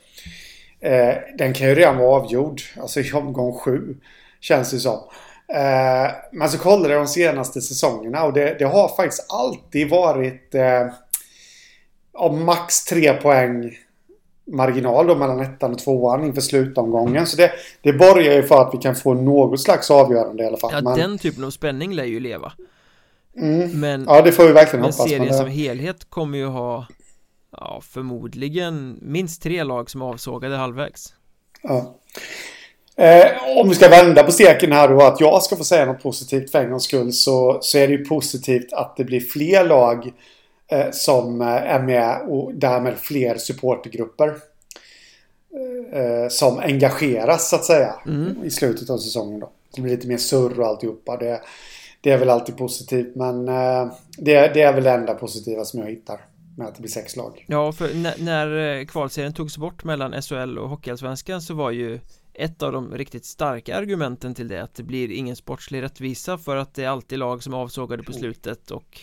[0.81, 2.61] Eh, den kan ju redan vara avgjord.
[2.81, 3.97] Alltså i omgång sju.
[4.41, 4.99] Känns det som.
[5.49, 10.55] Eh, men så kollade jag de senaste säsongerna och det, det har faktiskt alltid varit
[10.55, 10.87] eh,
[12.15, 13.79] av max tre poäng
[14.47, 17.27] marginal då mellan ettan och tvåan inför slutomgången.
[17.27, 17.51] Så det,
[17.83, 20.71] det borgar ju för att vi kan få något slags avgörande i alla fall.
[20.75, 20.99] Ja, men...
[20.99, 22.53] den typen av spänning lär ju leva.
[23.37, 23.81] Mm.
[23.81, 24.99] Men, ja, det får vi verkligen hoppas.
[24.99, 26.87] Men serien som helhet kommer ju ha
[27.53, 31.15] ja, förmodligen minst tre lag som avsågade halvvägs.
[31.63, 31.99] Ja.
[32.97, 36.03] Eh, om vi ska vända på steken här då att jag ska få säga något
[36.03, 39.65] positivt för en gångs skull så, så är det ju positivt att det blir fler
[39.65, 40.13] lag
[40.71, 44.35] eh, som eh, är med och därmed fler supportergrupper.
[45.93, 48.45] Eh, som engageras så att säga mm.
[48.45, 49.51] i slutet av säsongen då.
[49.75, 51.17] Det blir lite mer surr och alltihopa.
[51.17, 51.41] Det,
[52.03, 55.81] det är väl alltid positivt men eh, det, det är väl det enda positiva som
[55.81, 56.21] jag hittar
[56.57, 57.45] med att det blir sex lag.
[57.49, 62.01] Ja, för när, när eh, kvalserien togs bort mellan SHL och Hockeyallsvenskan så var ju
[62.35, 66.57] ett av de riktigt starka argumenten till det att det blir ingen sportslig rättvisa för
[66.57, 69.01] att det är alltid lag som avsågade på slutet och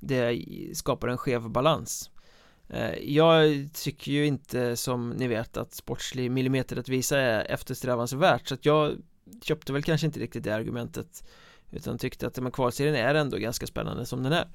[0.00, 2.10] det skapar en skev balans
[2.68, 8.66] eh, jag tycker ju inte som ni vet att sportslig millimeterrättvisa är eftersträvansvärt så att
[8.66, 8.92] jag
[9.42, 11.24] köpte väl kanske inte riktigt det argumentet
[11.70, 14.48] utan tyckte att men kvalserien är ändå ganska spännande som den är.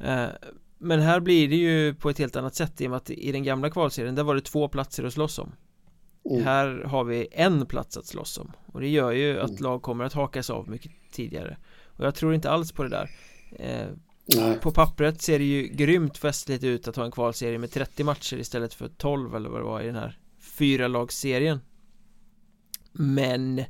[0.00, 0.30] Eh,
[0.78, 3.32] men här blir det ju på ett helt annat sätt i och med att i
[3.32, 5.52] den gamla kvalserien där var det två platser att slåss om.
[6.30, 6.44] Mm.
[6.44, 8.52] Här har vi en plats att slåss om.
[8.66, 9.62] Och det gör ju att mm.
[9.62, 11.56] lag kommer att hakas av mycket tidigare.
[11.86, 13.10] Och jag tror inte alls på det där.
[13.58, 13.86] Eh,
[14.60, 18.36] På pappret ser det ju grymt festligt ut att ha en kvalserie med 30 matcher
[18.36, 21.60] istället för 12 eller vad det var i den här fyra lagsserien.
[22.92, 23.64] Men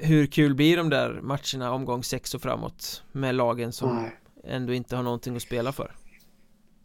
[0.00, 4.12] Hur kul blir de där matcherna omgång 6 och framåt med lagen som Nej.
[4.44, 5.90] ändå inte har någonting att spela för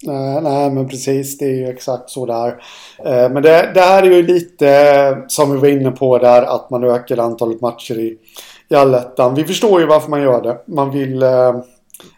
[0.04, 1.38] Nej, nej, men precis.
[1.38, 2.64] Det är ju exakt så där.
[3.06, 6.70] Eh, men det, det här är ju lite som vi var inne på där att
[6.70, 8.18] man ökar antalet matcher i,
[8.70, 9.36] i allettan.
[9.36, 10.62] Vi förstår ju varför man gör det.
[10.66, 11.60] Man vill eh,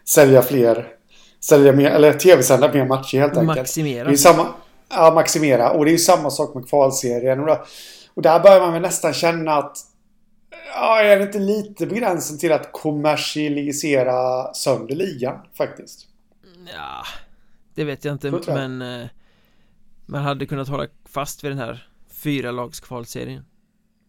[0.08, 0.86] sälja fler,
[1.44, 3.58] sälja mer, eller tv-sända mer matcher helt enkelt.
[3.58, 4.08] Maximera.
[4.08, 4.46] Det är samma,
[4.90, 5.70] ja, maximera.
[5.70, 7.40] Och det är ju samma sak med kvalserien.
[8.14, 9.76] Och där börjar man väl nästan känna att
[10.74, 16.06] Ja, är det inte lite på gränsen till att kommersialisera sönder ligan faktiskt?
[16.74, 17.04] Ja,
[17.74, 19.06] det vet jag inte men eh,
[20.06, 23.44] Man hade kunnat hålla fast vid den här Fyra lags kvalserien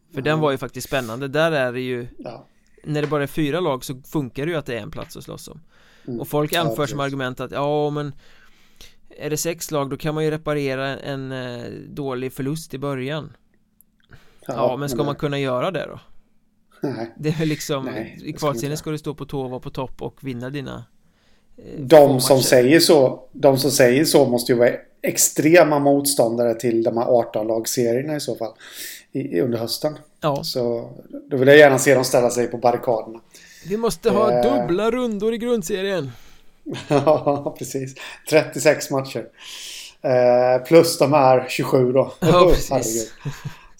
[0.07, 0.23] För mm.
[0.23, 2.45] den var ju faktiskt spännande, där är det ju ja.
[2.83, 5.17] När det bara är fyra lag så funkar det ju att det är en plats
[5.17, 5.61] att slåss om
[6.07, 6.19] mm.
[6.19, 8.13] Och folk anför ja, som argument att ja men
[9.09, 13.33] Är det sex lag då kan man ju reparera en eh, dålig förlust i början
[14.47, 15.99] Ja, ja men ska men man kunna göra det då?
[16.83, 17.11] Nej.
[17.15, 20.01] Det är liksom Nej, I kvalserien ska du stå på tå och vara på topp
[20.01, 20.85] och vinna dina
[21.57, 26.83] Eh, de som säger så, de som säger så måste ju vara extrema motståndare till
[26.83, 28.53] de här 18-lagsserierna i så fall.
[29.11, 29.97] I, under hösten.
[30.21, 30.43] Ja.
[30.43, 30.89] Så
[31.29, 33.19] då vill jag gärna se dem ställa sig på barrikaderna.
[33.67, 34.41] Vi måste ha eh.
[34.41, 36.11] dubbla rundor i grundserien.
[36.87, 37.95] ja, precis.
[38.29, 39.25] 36 matcher.
[40.01, 42.13] Eh, plus de här 27 då.
[42.19, 43.13] Ja, precis.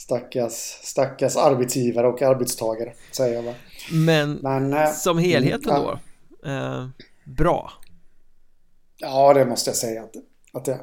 [0.04, 3.54] Stackars, stackars arbetsgivare och arbetstagare, säger jag.
[3.92, 6.00] Men, Men eh, som helhet mm, ändå.
[6.46, 6.88] Eh,
[7.24, 7.72] bra.
[8.98, 10.16] Ja, det måste jag säga att,
[10.54, 10.80] att det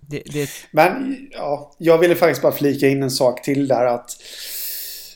[0.00, 0.48] det, det...
[0.70, 4.10] Men ja, jag ville faktiskt bara flika in en sak till där att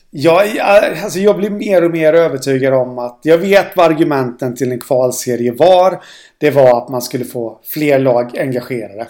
[0.09, 4.71] jag, alltså jag blir mer och mer övertygad om att jag vet vad argumenten till
[4.71, 6.03] en kvalserie var.
[6.37, 9.07] Det var att man skulle få fler lag engagerade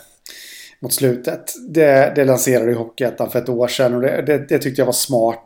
[0.80, 1.54] mot slutet.
[1.70, 4.94] Det, det lanserade Hockeyettan för ett år sedan och det, det, det, tyckte jag var
[4.94, 5.44] smart.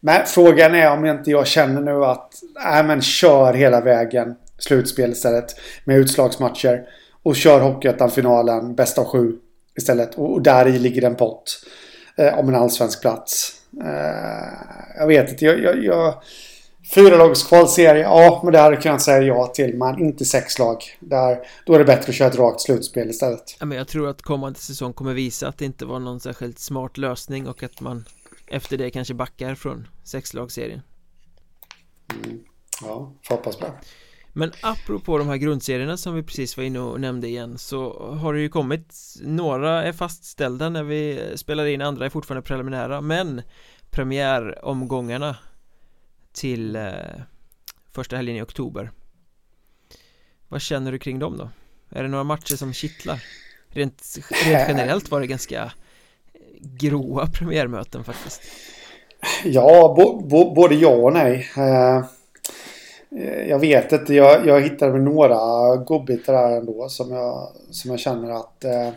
[0.00, 2.32] Men frågan är om inte jag känner nu att,
[2.64, 5.56] nej men kör hela vägen slutspel istället.
[5.84, 6.82] Med utslagsmatcher.
[7.22, 9.32] Och kör Hockeyettan-finalen, bäst av sju
[9.76, 10.14] istället.
[10.14, 11.64] Och, och där i ligger en pott.
[12.16, 13.52] Eh, om en allsvensk plats.
[13.84, 16.14] Eh, jag vet inte, jag, jag, jag,
[16.92, 19.74] Fyra lags kvalserie, ja men det hade jag kunnat säga ja till.
[19.76, 20.76] Men inte sex lag.
[21.00, 23.56] Där, då är det bättre att köra ett rakt slutspel istället.
[23.60, 26.58] Ja, men jag tror att kommande säsong kommer visa att det inte var någon särskilt
[26.58, 28.04] smart lösning och att man
[28.46, 30.80] efter det kanske backar från sexlagsserien.
[32.24, 32.40] Mm.
[32.82, 33.66] Ja, får hoppas på
[34.32, 38.34] Men apropå de här grundserierna som vi precis var inne och nämnde igen så har
[38.34, 43.42] det ju kommit Några är fastställda när vi spelar in, andra är fortfarande preliminära men
[43.90, 45.36] Premiäromgångarna
[46.34, 46.92] till eh,
[47.92, 48.90] första helgen i oktober.
[50.48, 51.48] Vad känner du kring dem då?
[51.90, 53.24] Är det några matcher som kittlar?
[53.68, 55.72] Rent, rent generellt var det ganska
[56.60, 58.42] gråa premiärmöten faktiskt.
[59.44, 61.50] Ja, bo, bo, både ja och nej.
[61.56, 62.04] Eh,
[63.48, 68.00] Jag vet inte, jag, jag hittade väl några godbitar där ändå som jag, som jag
[68.00, 68.90] känner att eh,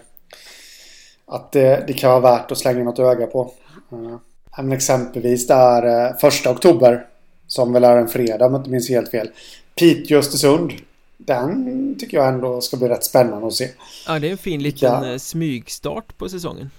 [1.25, 3.51] Att det, det kan vara värt att slänga något öga på.
[3.91, 4.17] Eh,
[4.63, 7.07] men exempelvis där eh, första oktober
[7.47, 9.29] som väl är en fredag om jag inte minns helt fel.
[9.75, 10.73] Piteå Östersund.
[11.17, 13.69] Den tycker jag ändå ska bli rätt spännande att se.
[14.07, 15.11] Ja, det är en fin liten ja.
[15.11, 16.69] Eh, smygstart på säsongen.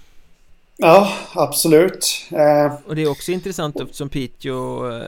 [0.77, 2.27] Ja, absolut.
[2.31, 2.73] Eh.
[2.87, 5.03] Och det är också intressant eftersom Piteå eh,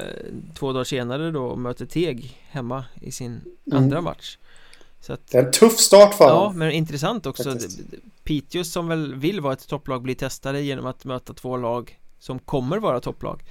[0.55, 3.83] två dagar senare då möter Teg hemma i sin mm.
[3.83, 4.37] andra match.
[5.01, 7.57] Så att, det är en tuff start för Ja, men intressant också.
[8.23, 12.39] Piteå som väl vill vara ett topplag blir testade genom att möta två lag som
[12.39, 13.41] kommer vara topplag.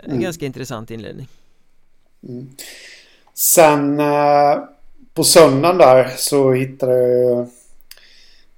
[0.00, 0.22] En mm.
[0.22, 1.28] ganska intressant inledning.
[2.28, 2.50] Mm.
[3.34, 4.58] Sen eh,
[5.14, 7.38] på söndagen där så hittade jag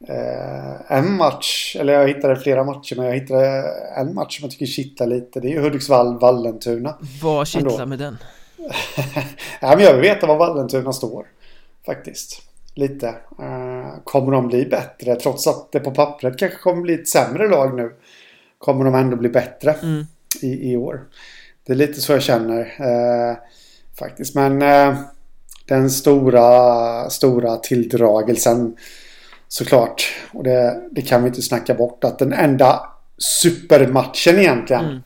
[0.09, 3.65] eh, en match, eller jag hittade flera matcher men jag hittade
[3.97, 5.41] en match som jag tycker kittlar lite.
[5.41, 6.95] Det är Hudiksvall-Vallentuna.
[7.23, 8.19] Vad kittlar med den?
[9.61, 11.27] ja, men jag vill veta var Vallentuna står.
[11.87, 12.43] Faktiskt.
[12.75, 13.09] Lite.
[13.39, 15.17] Eh, kommer de bli bättre?
[15.17, 17.93] Trots att det på pappret kanske kommer bli ett sämre lag nu.
[18.59, 20.07] Kommer de ändå bli bättre mm.
[20.45, 21.01] I, i år.
[21.67, 23.37] Det är lite så jag känner eh,
[23.99, 24.35] faktiskt.
[24.35, 24.99] Men eh,
[25.69, 28.77] den stora, stora tilldragelsen
[29.49, 30.15] såklart.
[30.33, 32.05] Och det, det kan vi inte snacka bort.
[32.05, 32.81] Att den enda
[33.19, 34.85] supermatchen egentligen.
[34.85, 35.03] Mm.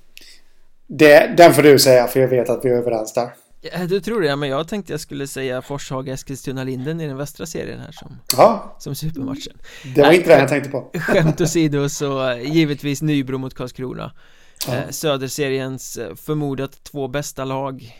[0.87, 3.31] Det, den får du säga för jag vet att vi är överens där.
[3.61, 7.47] Ja, du tror det, men jag tänkte jag skulle säga Forshaga Eskilstuna-Linden i den västra
[7.47, 8.77] serien här som, ja.
[8.79, 9.53] som supermatchen
[9.95, 13.55] Det var Nej, inte det jag tänkte på Skämt åsido så eh, givetvis Nybro mot
[13.55, 14.13] Karlskrona
[14.69, 14.75] ja.
[14.75, 17.97] eh, Söderseriens eh, förmodat två bästa lag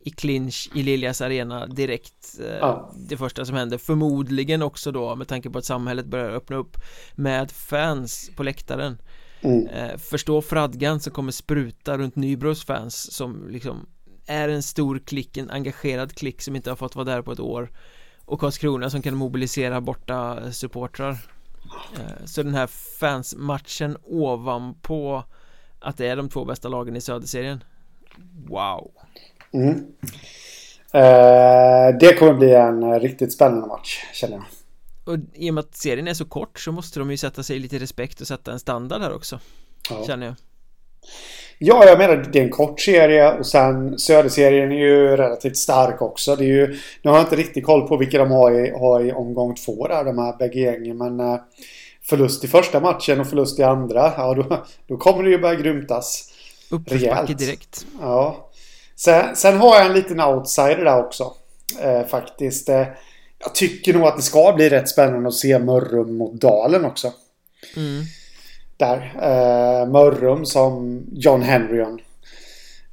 [0.00, 2.92] i clinch i Liljas arena direkt eh, ja.
[3.08, 6.76] Det första som händer Förmodligen också då med tanke på att samhället börjar öppna upp
[7.14, 8.98] Med fans på läktaren
[9.40, 9.98] mm.
[9.98, 13.86] Förstå fradgan som kommer spruta runt Nybros fans som liksom
[14.26, 17.40] är en stor klick, en engagerad klick som inte har fått vara där på ett
[17.40, 17.70] år
[18.24, 21.18] och Karlskrona som kan mobilisera borta supportrar
[22.24, 22.66] så den här
[23.00, 25.24] fansmatchen ovanpå
[25.80, 27.64] att det är de två bästa lagen i söderserien
[28.48, 28.90] Wow
[29.52, 29.74] mm.
[30.92, 34.44] eh, Det kommer bli en riktigt spännande match känner jag
[35.14, 37.58] Och i och med att serien är så kort så måste de ju sätta sig
[37.58, 39.40] lite respekt och sätta en standard här också
[39.90, 40.04] ja.
[40.06, 40.34] Känner jag
[41.58, 46.02] Ja, jag menar det är en kort serie och sen Söderserien är ju relativt stark
[46.02, 46.36] också.
[46.36, 46.66] Det är ju,
[47.02, 49.88] nu har jag inte riktigt koll på vilka de har i, har i omgång två
[49.88, 50.98] där, de här bägge gängen.
[50.98, 51.40] Men eh,
[52.08, 55.54] förlust i första matchen och förlust i andra, ja då, då kommer det ju börja
[55.54, 56.32] grymtas.
[56.70, 57.86] Uppförsbacke direkt.
[58.00, 58.50] Ja.
[58.96, 61.32] Sen, sen, har jag en liten outsider där också.
[61.80, 62.68] Eh, faktiskt.
[62.68, 62.86] Eh,
[63.38, 67.12] jag tycker nog att det ska bli rätt spännande att se Mörrum mot Dalen också.
[67.76, 68.04] Mm
[68.76, 69.12] där.
[69.22, 72.00] Eh, Mörrum som John Henryon.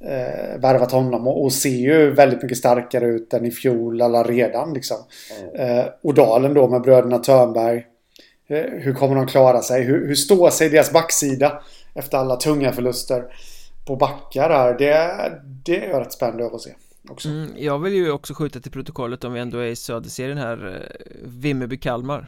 [0.00, 4.22] Eh, värvat honom och, och, ser ju väldigt mycket starkare ut än i fjol alla
[4.22, 4.96] redan liksom.
[5.40, 5.78] Mm.
[5.78, 7.84] Eh, Odalen då med bröderna Törnberg.
[8.46, 9.82] Eh, hur kommer de klara sig?
[9.82, 11.62] Hur, hur står sig deras backsida
[11.94, 13.24] efter alla tunga förluster
[13.86, 14.78] på backar här?
[14.78, 16.74] Det, det är rätt spännande att se.
[17.08, 17.28] Också.
[17.28, 20.66] Mm, jag vill ju också skjuta till protokollet om vi ändå är i söderserien här
[20.66, 22.26] eh, Vimmerby-Kalmar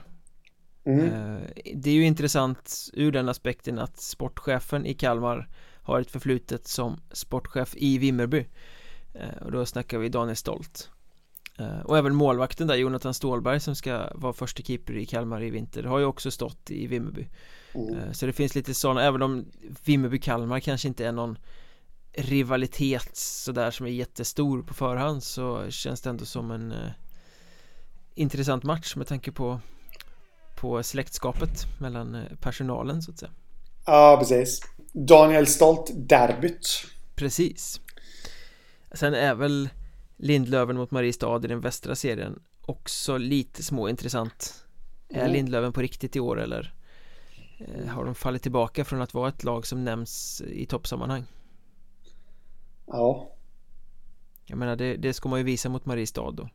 [0.86, 1.06] Mm.
[1.06, 1.40] Eh,
[1.74, 5.48] det är ju intressant ur den aspekten att sportchefen i Kalmar
[5.82, 8.46] har ett förflutet som sportchef i Vimmerby
[9.40, 10.90] och då snackar vi Daniel Stolt
[11.84, 15.82] och även målvakten där, Jonathan Stålberg som ska vara första keeper i Kalmar i vinter
[15.82, 17.28] har ju också stått i Vimmerby.
[17.74, 18.14] Mm.
[18.14, 19.44] Så det finns lite sådana, även om
[19.84, 21.38] Vimmerby-Kalmar kanske inte är någon
[22.12, 26.90] rivalitet sådär som är jättestor på förhand så känns det ändå som en eh,
[28.14, 29.60] intressant match med tanke på
[30.56, 33.32] på släktskapet mellan eh, personalen så att säga.
[33.86, 34.60] Ja, precis.
[34.92, 36.84] Daniel Stolt derbyt.
[37.14, 37.80] Precis.
[38.92, 39.68] Sen är väl
[40.16, 44.64] Lindlöven mot Mariestad i den västra serien också lite småintressant
[45.08, 45.32] Är mm.
[45.32, 46.74] Lindlöven på riktigt i år eller
[47.58, 51.24] eh, har de fallit tillbaka från att vara ett lag som nämns i toppsammanhang?
[52.86, 53.32] Ja
[54.46, 56.48] Jag menar det, det ska man ju visa mot Mariestad då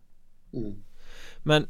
[0.53, 0.83] Mm.
[1.37, 1.67] Men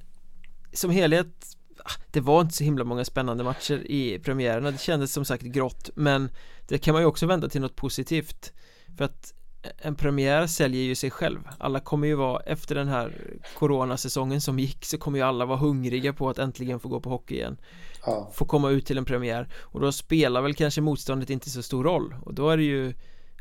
[0.73, 5.13] som helhet ah, Det var inte så himla många spännande matcher i premiärerna Det kändes
[5.13, 6.30] som sagt grått Men
[6.67, 8.54] det kan man ju också vända till något positivt
[8.97, 9.34] För att
[9.78, 11.39] en premiär säljer ju sig själv.
[11.58, 13.13] Alla kommer ju vara efter den här
[13.60, 17.10] coronasäsongen som gick så kommer ju alla vara hungriga på att äntligen få gå på
[17.10, 17.58] hockey igen.
[18.06, 18.32] Ja.
[18.34, 19.47] Få komma ut till en premiär.
[19.60, 22.15] Och då spelar väl kanske motståndet inte så stor roll.
[22.21, 22.93] Och då är det ju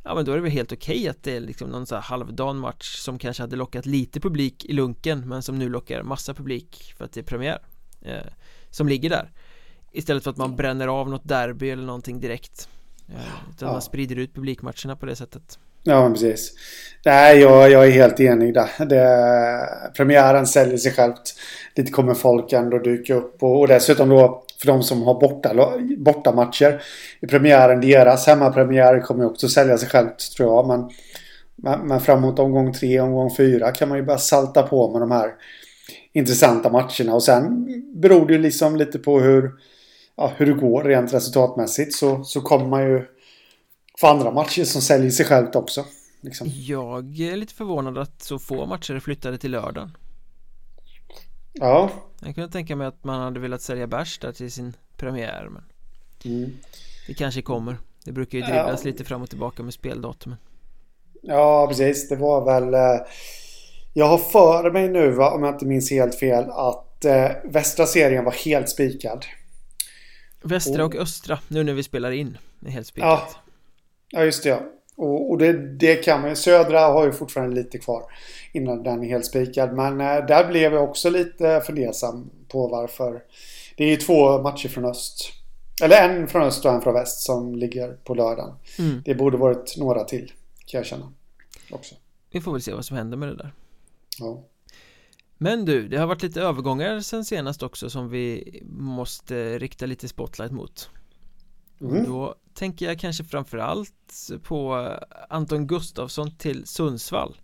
[0.04, 2.02] Ja men då är det väl helt okej att det är liksom någon så här
[2.02, 6.34] halvdan match som kanske hade lockat lite publik i lunken men som nu lockar massa
[6.34, 7.58] publik för att det är premiär
[8.02, 8.26] eh,
[8.70, 9.30] Som ligger där.
[9.92, 12.68] Istället för att man bränner av något derby eller någonting direkt.
[13.08, 13.14] Eh,
[13.50, 13.72] Utan Ja.
[13.72, 16.52] man sprider ut publikmatcherna på det sättet Ja, men precis.
[17.04, 18.84] Nej, jag, jag är helt enig där.
[18.84, 21.34] Det, premiären säljer sig självt.
[21.76, 23.42] Dit kommer folk ändå dyka upp.
[23.42, 25.54] Och, och dessutom då för de som har borta,
[25.98, 26.82] bortamatcher
[27.20, 27.80] i premiären.
[27.80, 30.66] Deras hemmapremiär kommer också sälja sig självt tror jag.
[30.66, 30.90] Men,
[31.56, 35.10] men, men framåt omgång tre, omgång fyra kan man ju bara salta på med de
[35.10, 35.30] här
[36.12, 37.14] intressanta matcherna.
[37.14, 39.50] Och sen beror det ju liksom lite på hur,
[40.16, 41.94] ja, hur det går rent resultatmässigt.
[41.94, 43.04] Så, så kommer man ju
[44.00, 45.84] få andra matcher som säljer sig självt också.
[46.20, 46.48] Liksom.
[46.52, 49.96] Jag är lite förvånad att så få matcher är flyttade till lördagen
[51.52, 51.90] Ja.
[52.20, 55.62] Jag kunde tänka mig att man hade velat sälja bärs där till sin premiär men
[56.24, 56.52] Mm.
[57.06, 58.50] Det kanske kommer Det brukar ju Ja.
[58.50, 60.38] dribblas lite fram och tillbaka med speldatumen
[61.22, 62.08] Ja, precis.
[62.08, 62.74] Det var väl...
[62.74, 63.06] Eh,
[63.92, 67.86] jag har för mig nu, va, om jag inte minns helt fel, att eh, västra
[67.86, 69.24] serien var helt spikad.
[70.42, 70.86] Västra Oh.
[70.86, 73.40] och östra, nu när vi spelar in är helt spikat Ja.
[74.10, 74.48] Ja, just det.
[74.48, 74.60] Ja.
[74.96, 76.36] Och, och det, det kan man ju.
[76.36, 78.02] Södra har ju fortfarande lite kvar
[78.52, 79.72] innan den är helt spikad.
[79.72, 83.22] Men eh, där blev jag också lite fundersam på varför.
[83.76, 85.32] Det är ju två matcher från öst.
[85.82, 88.54] Eller en från öst och en från väst som ligger på lördagen.
[88.78, 89.02] mm.
[89.04, 90.32] Det borde varit några till,
[90.66, 91.12] kan jag känna.
[91.70, 91.94] Också.
[92.30, 93.52] Vi får väl se vad som händer med det där
[94.18, 94.44] Ja.
[95.38, 100.08] Men du, det har varit lite övergångar sen senast också som vi måste rikta lite
[100.08, 100.90] spotlight mot
[101.80, 102.04] Mm.
[102.04, 104.88] Då tänker jag kanske framförallt på
[105.28, 107.36] Anton Gustafsson till Sundsvall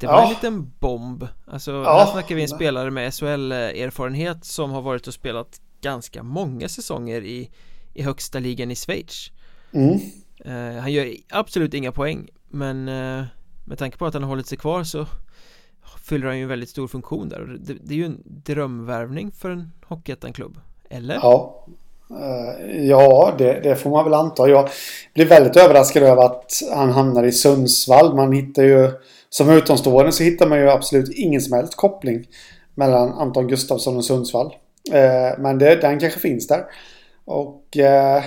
[0.00, 0.22] Det var Ja.
[0.24, 1.98] en liten bomb Alltså Ja.
[1.98, 7.22] här snackar vi en spelare med SHL-erfarenhet som har varit och spelat ganska många säsonger
[7.22, 7.50] i,
[7.94, 9.30] i högsta ligan i Schweiz
[9.72, 9.98] Mm.
[10.44, 13.24] Eh, Han gör absolut inga poäng Men eh,
[13.64, 15.06] med tanke på att han har hållit sig kvar så
[16.04, 19.50] Fyller han ju en väldigt stor funktion där det, det är ju en drömvärvning för
[19.50, 20.60] en Hockeyettan-klubb
[20.90, 21.14] Eller?
[21.14, 21.66] Ja,
[22.88, 24.48] ja det, det får man väl anta.
[24.48, 24.68] Jag
[25.14, 28.14] blir väldigt överraskad över att han hamnar i Sundsvall.
[28.16, 28.90] Man hittar ju,
[29.30, 32.26] som utomstående så hittar man ju absolut ingen som helst koppling
[32.74, 34.54] mellan Anton Gustafsson och Sundsvall.
[34.92, 36.64] Eh, Men det, den kanske finns där.
[37.24, 38.22] Och eh,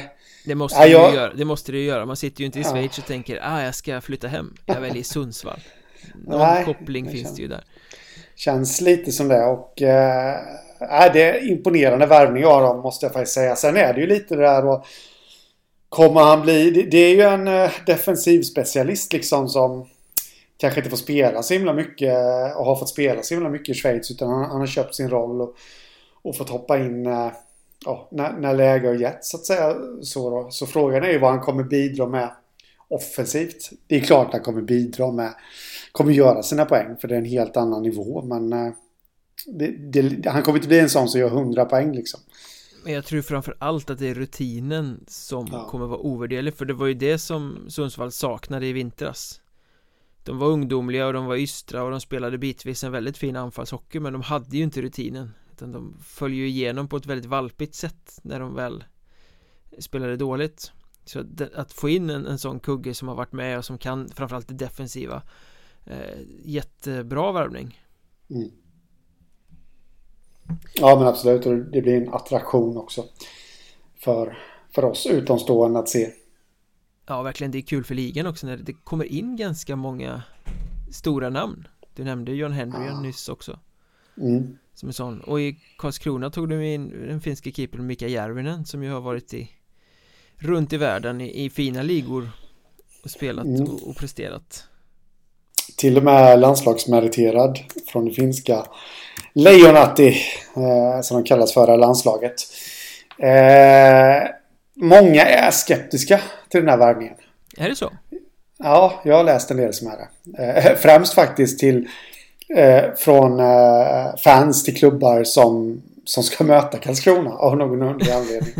[0.45, 2.69] Det måste, Ja, jag- göra, det måste ju göra, man sitter ju inte i Ja.
[2.71, 5.59] Schweiz och tänker ah jag ska flytta hem, jag väljer Sundsvall
[6.27, 7.63] Någon Nej, koppling finns känns- det ju där
[8.35, 9.45] känns lite som det.
[9.45, 10.35] Och eh,
[10.81, 13.55] äh, det är imponerande värvning av dem måste jag faktiskt säga.
[13.55, 14.85] Sen är det ju lite det där och
[15.89, 16.71] Kommer han bli...
[16.91, 19.85] Det, är ju en eh, defensiv specialist liksom som
[20.57, 22.15] kanske inte får spela så himla mycket
[22.55, 25.09] och har fått spela så himla mycket i Schweiz utan han, han har köpt sin
[25.09, 25.55] roll och,
[26.21, 27.31] och fått hoppa in eh,
[27.85, 29.75] ja, när, när läge har gett så att säga.
[30.01, 30.51] Så, då.
[30.51, 32.29] så frågan är ju vad han kommer bidra med
[32.87, 33.69] offensivt.
[33.87, 35.33] Det är klart han kommer bidra med
[35.91, 38.73] kommer göra sina poäng för det är en helt annan nivå men eh,
[39.47, 42.19] det, det, han kommer inte bli en sån som gör 100 poäng liksom.
[42.83, 45.67] Men jag tror framför allt att det är rutinen som Ja.
[45.69, 49.41] kommer vara ovärderlig för det var ju det som Sundsvall saknade i vintras
[50.23, 53.99] De var ungdomliga och de var ystra och de spelade bitvis en väldigt fin anfallshockey
[53.99, 57.75] men de hade ju inte rutinen utan de föll ju igenom på ett väldigt valpigt
[57.75, 58.83] sätt när de väl
[59.79, 60.71] spelade dåligt
[61.05, 63.77] så att, att få in en, en sån kugge som har varit med och som
[63.77, 65.21] kan framförallt det defensiva
[65.85, 67.81] eh, Jättebra värvning
[68.29, 68.51] Mm.
[70.73, 73.05] Ja men absolut och det blir en attraktion också.
[73.99, 74.37] För,
[74.75, 76.11] för oss utomstående att se.
[77.07, 80.23] Ja verkligen, det är kul för ligan också när det kommer in ganska många
[80.91, 83.01] stora namn Du nämnde John Henry Ja.
[83.01, 83.59] nyss också
[84.21, 84.57] Mm.
[84.73, 88.83] Som en sån Och i Karlskrona tog du in den finska keepern Mika Järvinen som
[88.83, 89.51] ju har varit i
[90.35, 92.29] Runt i världen i, i fina ligor
[93.03, 93.61] Och spelat Mm.
[93.63, 94.63] och, och presterat
[95.77, 98.65] Till och med landslagsmeriterad från det finska
[99.37, 100.07] Lejonatti
[100.55, 102.35] eh, som de kallas för, här landslaget.
[103.19, 104.29] Eh,
[104.75, 106.19] många är skeptiska
[106.49, 107.15] till den här värvningen.
[107.57, 107.91] Är det så?
[108.57, 110.43] Ja, jag har läst en del som är det.
[110.43, 111.87] Eh, främst faktiskt till
[112.55, 118.53] eh, från eh, fans till klubbar som, som ska möta Karlskrona av någon underlig anledning.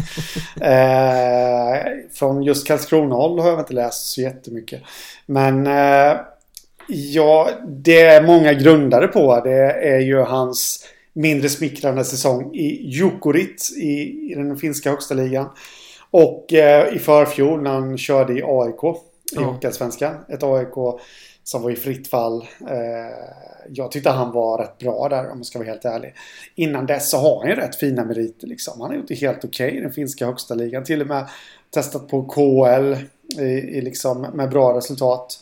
[0.62, 4.82] eh, från just Karlskrona-håll har jag inte läst så jättemycket.
[5.26, 5.68] Men
[6.88, 9.42] Ja, det är många grundare på.
[9.44, 15.50] Det är ju hans mindre smickrande säsong i Jukurit i, i den finska högsta ligan.
[16.12, 18.84] Och eh, i förfjol när han körde i AIK
[19.36, 19.44] i.
[19.44, 20.16] Hockeyallsvenskan.
[20.30, 21.00] Ett AIK
[21.44, 22.42] som var i fritt fall.
[22.70, 22.78] Eh,
[23.70, 26.14] jag tyckte han var rätt bra där om jag ska vara helt ärlig.
[26.56, 28.82] Innan dess så har han ju rätt fina meriter liksom.
[28.82, 30.84] Han har gjort det helt okej okay i den finska högsta ligan.
[30.84, 31.28] Till och med
[31.70, 32.96] testat på KL
[33.42, 35.40] i, i liksom, med bra resultat.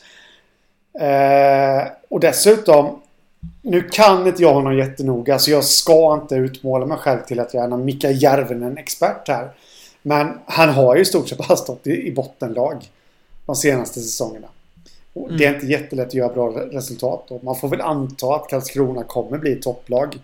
[1.00, 3.02] Eh, och dessutom
[3.62, 7.54] nu kan inte jag honom jättenoga så jag ska inte utmåla mig själv till att
[7.54, 9.50] jag är någon Mika Järvenen-expert här.
[10.02, 12.92] Men han har ju i stort sett bara stått i, i bottenlag
[13.46, 14.48] de senaste säsongerna.
[15.16, 15.38] Mm.
[15.38, 17.32] Det är inte jättelätt att göra bra resultat.
[17.32, 20.18] Och man får väl anta att Karlskrona kommer bli topplag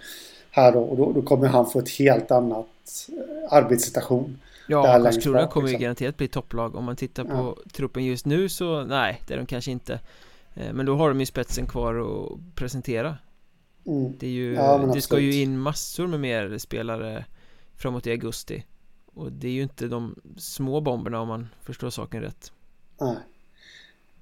[0.51, 0.79] här då.
[0.79, 2.67] Och då, då kommer han få ett helt annat
[3.09, 4.39] eh, arbetssituation.
[4.67, 5.83] Ja, Karlskrona kommer ju liksom.
[5.83, 6.75] garanterat bli topplag.
[6.75, 7.71] Om man tittar på ja.
[7.71, 9.99] truppen just nu så nej, det är de kanske inte.
[10.55, 13.17] Eh, men då har de ju spetsen kvar att presentera.
[13.85, 14.13] Mm.
[14.19, 17.25] Det, är ju, ja, det ska ju in massor med mer spelare
[17.77, 18.65] framåt i augusti.
[19.13, 22.51] Och det är ju inte de små bomberna om man förstår saken rätt.
[23.01, 23.15] Nej.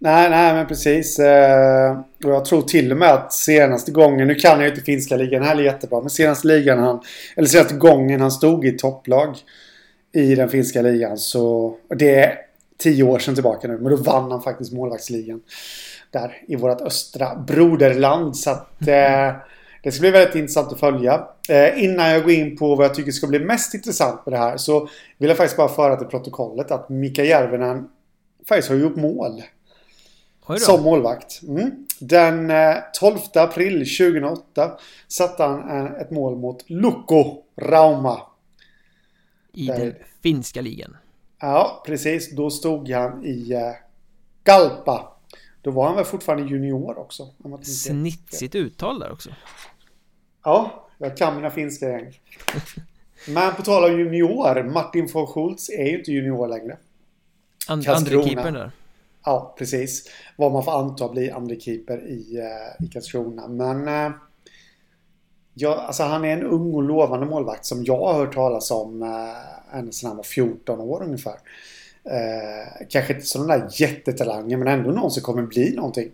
[0.01, 1.19] Nej, nej men precis.
[1.19, 4.82] Eh, och jag tror till och med att senaste gången, nu kan jag ju inte
[4.82, 7.01] finska ligan heller jättebra, men senaste ligan han,
[7.36, 9.38] eller senaste gången han stod i topplag
[10.11, 12.38] i den finska ligan så, det är
[12.77, 15.41] tio år sedan tillbaka nu, men då vann han faktiskt målvaktsligan.
[16.12, 18.38] Där i vårt östra broderland.
[18.38, 19.34] Så att eh,
[19.84, 21.28] det ska bli väldigt intressant att följa.
[21.49, 24.38] Eh, innan jag går in på vad jag tycker ska bli mest intressant med det
[24.38, 27.89] här så vill jag faktiskt bara föra till protokollet att Mika Järvinen
[28.47, 29.41] faktiskt har gjort mål.
[30.57, 31.41] Som målvakt.
[31.47, 31.86] Mm.
[31.99, 32.51] Den
[32.93, 34.72] 12 eh, april 2008
[35.07, 38.22] satte han eh, ett mål mot Lukko Rauma.
[39.53, 39.78] I Där...
[39.78, 40.97] den finska ligan.
[41.39, 42.36] Ja, precis.
[42.36, 43.60] Då stod han i uh,
[44.43, 45.18] Galpa.
[45.62, 47.30] Då var han väl fortfarande junior också.
[47.64, 49.30] Snitsigt uttal där också.
[50.43, 52.20] Ja, jag kan mina finska gäng.
[53.28, 56.78] Men på tal om junior, Martin von Schultz är ju inte junior längre.
[57.68, 58.72] And, andre keepern där.
[59.24, 60.10] Ja, precis.
[60.36, 63.47] Vad man får anta blir andre keeper i, uh, i Karlskrona.
[63.47, 64.18] Men uh,
[65.53, 69.03] ja, alltså han är en ung och lovande målvakt som jag har hört talas om
[69.03, 71.36] uh, ända sedan han var 14 år ungefär.
[72.10, 76.12] Eh, kanske inte sådana där jättetalanger men ändå någon som kommer bli någonting.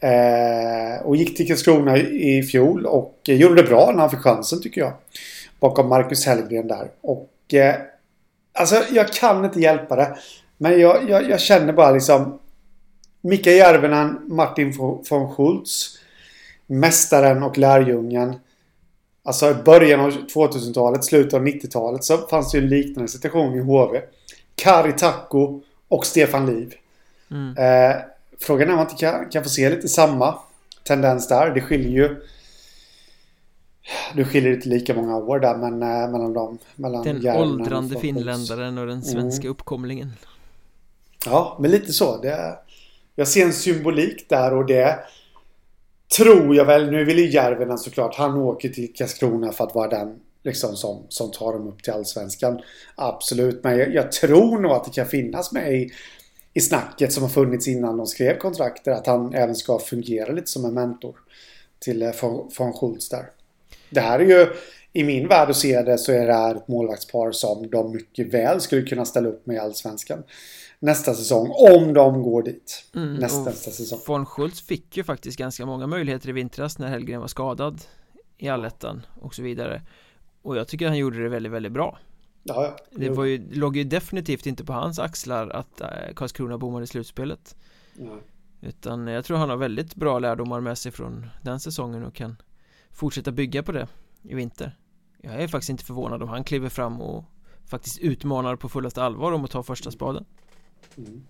[0.00, 4.62] Eh, och gick till Karlskrona i fjol och gjorde det bra när han fick chansen
[4.62, 4.92] tycker jag.
[5.60, 6.90] Bakom Marcus Hellgren där.
[7.00, 7.74] Och eh,
[8.52, 10.16] alltså jag kan inte hjälpa det.
[10.56, 12.38] Men jag, jag, jag känner bara liksom
[13.20, 14.72] Mika Järvenen, Martin
[15.10, 15.98] von Schultz.
[16.66, 18.34] Mästaren och lärjungen.
[19.24, 23.54] Alltså i början av 2000-talet, slutet av 90-talet så fanns det ju en liknande situation
[23.54, 24.00] i HV.
[24.54, 26.74] Kari Takko och Stefan Liv.
[27.30, 27.56] Mm.
[27.56, 27.96] Eh,
[28.40, 30.38] frågan är om man inte kan, kan få se lite samma
[30.84, 31.50] tendens där.
[31.50, 32.22] Det skiljer ju
[34.14, 38.78] det skiljer inte lika många år där men eh, mellan dem mellan Den åldrande finländaren
[38.78, 39.50] och den svenska mm.
[39.50, 40.12] uppkomlingen
[41.26, 42.16] Ja, men lite så.
[42.16, 42.58] Det,
[43.14, 44.98] jag ser en symbolik där och det
[46.16, 46.90] tror jag väl.
[46.90, 48.14] Nu vill ju Järvenen såklart.
[48.14, 51.92] Han åker till Karlskrona för att vara den liksom som, som tar dem upp till
[51.92, 52.60] Allsvenskan.
[52.94, 55.90] Absolut, men jag, jag tror nog att det kan finnas med i,
[56.54, 58.92] i snacket som har funnits innan de skrev kontrakter.
[58.92, 61.16] Att han även ska fungera lite som en mentor
[61.78, 62.10] till eh,
[62.58, 63.30] von Schultz där.
[63.90, 64.46] Det här är ju
[64.92, 68.34] i min värld att se det så är det här ett målvaktspar som de mycket
[68.34, 70.22] väl skulle kunna ställa upp med i Allsvenskan
[70.82, 71.50] nästa säsong.
[71.50, 72.84] Om de går dit.
[72.94, 74.00] Mm, nästa, nästa säsong.
[74.06, 77.80] Von Schultz fick ju faktiskt ganska många möjligheter i vintras när Hellgren var skadad
[78.38, 79.82] i allettan och så vidare.
[80.42, 81.98] Och jag tycker han gjorde det väldigt, väldigt bra.
[82.42, 82.76] Ja, ja.
[82.90, 86.86] Det var ju, låg ju definitivt inte på hans axlar att äh, Karlskrona bommade i
[86.86, 87.56] slutspelet.
[87.94, 88.18] Ja.
[88.60, 92.36] Utan jag tror han har väldigt bra lärdomar med sig från den säsongen och kan
[92.90, 93.88] fortsätta bygga på det
[94.22, 94.78] i vinter.
[95.22, 97.24] Jag är faktiskt inte förvånad om han kliver fram och
[97.64, 100.24] faktiskt utmanar på fullaste allvar om att ta första spaden.
[100.96, 101.22] Mm.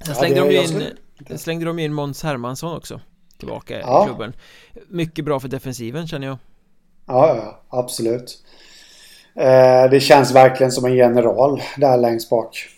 [0.00, 1.38] Sen slängde, ja, de in, skulle...
[1.38, 3.00] slängde de in Måns Hermansson också
[3.38, 4.04] Tillbaka ja.
[4.04, 4.32] i klubben
[4.88, 6.38] Mycket bra för defensiven känner jag
[7.12, 8.38] Ja, ja absolut
[9.34, 12.68] eh, Det känns verkligen som en general där längst bak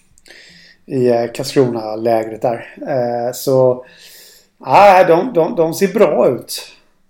[0.87, 3.85] I eh, Karlskrona-lägret där eh, Så
[4.59, 6.63] Nej, de, de, de ser bra ut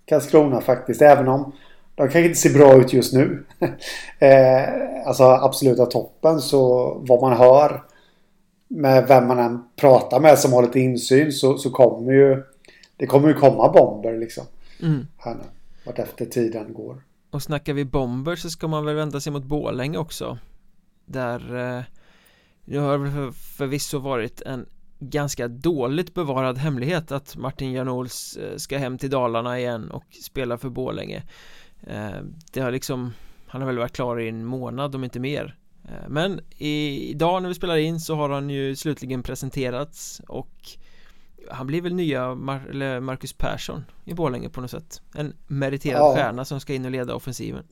[0.05, 1.51] Karlskrona faktiskt även om
[1.95, 3.45] de kanske inte ser bra ut just nu.
[5.05, 7.83] alltså absoluta toppen så vad man hör
[8.67, 12.43] med vem man än pratar med som har lite insyn så, så kommer ju
[12.97, 14.43] det kommer ju komma bomber liksom.
[14.81, 15.07] Mm.
[15.17, 15.43] Här nu,
[15.85, 17.01] vart efter tiden går.
[17.35, 20.37] Och snackar vi bomber så ska man väl vända sig mot Bålänge också.
[21.05, 21.83] Där eh,
[22.65, 24.65] det har förvisso varit en
[24.99, 30.57] ganska dåligt bevarad hemlighet att Martin Janols eh, ska hem till Dalarna igen och spela
[30.57, 31.23] för Bålänge
[31.87, 32.21] eh,
[32.51, 33.13] Det har liksom
[33.47, 37.49] Han har väl varit klar i en månad om inte mer eh, Men idag när
[37.49, 40.77] vi spelar in så har han ju slutligen presenterats och
[41.49, 45.01] han blir väl nya Mar Marcus Persson i Borlänge på något sätt.
[45.15, 46.15] En meriterad ja.
[46.15, 47.63] stjärna som ska in och leda offensiven.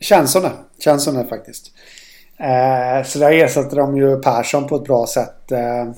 [0.00, 1.72] Känns som det, känns som det faktiskt.
[2.36, 5.52] Eh, Så där ersätter de ju Persson på ett bra sätt.
[5.52, 5.90] Eh,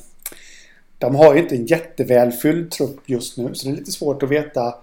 [0.98, 4.28] De har ju inte en jättevälfylld trupp just nu så det är lite svårt att
[4.28, 4.74] veta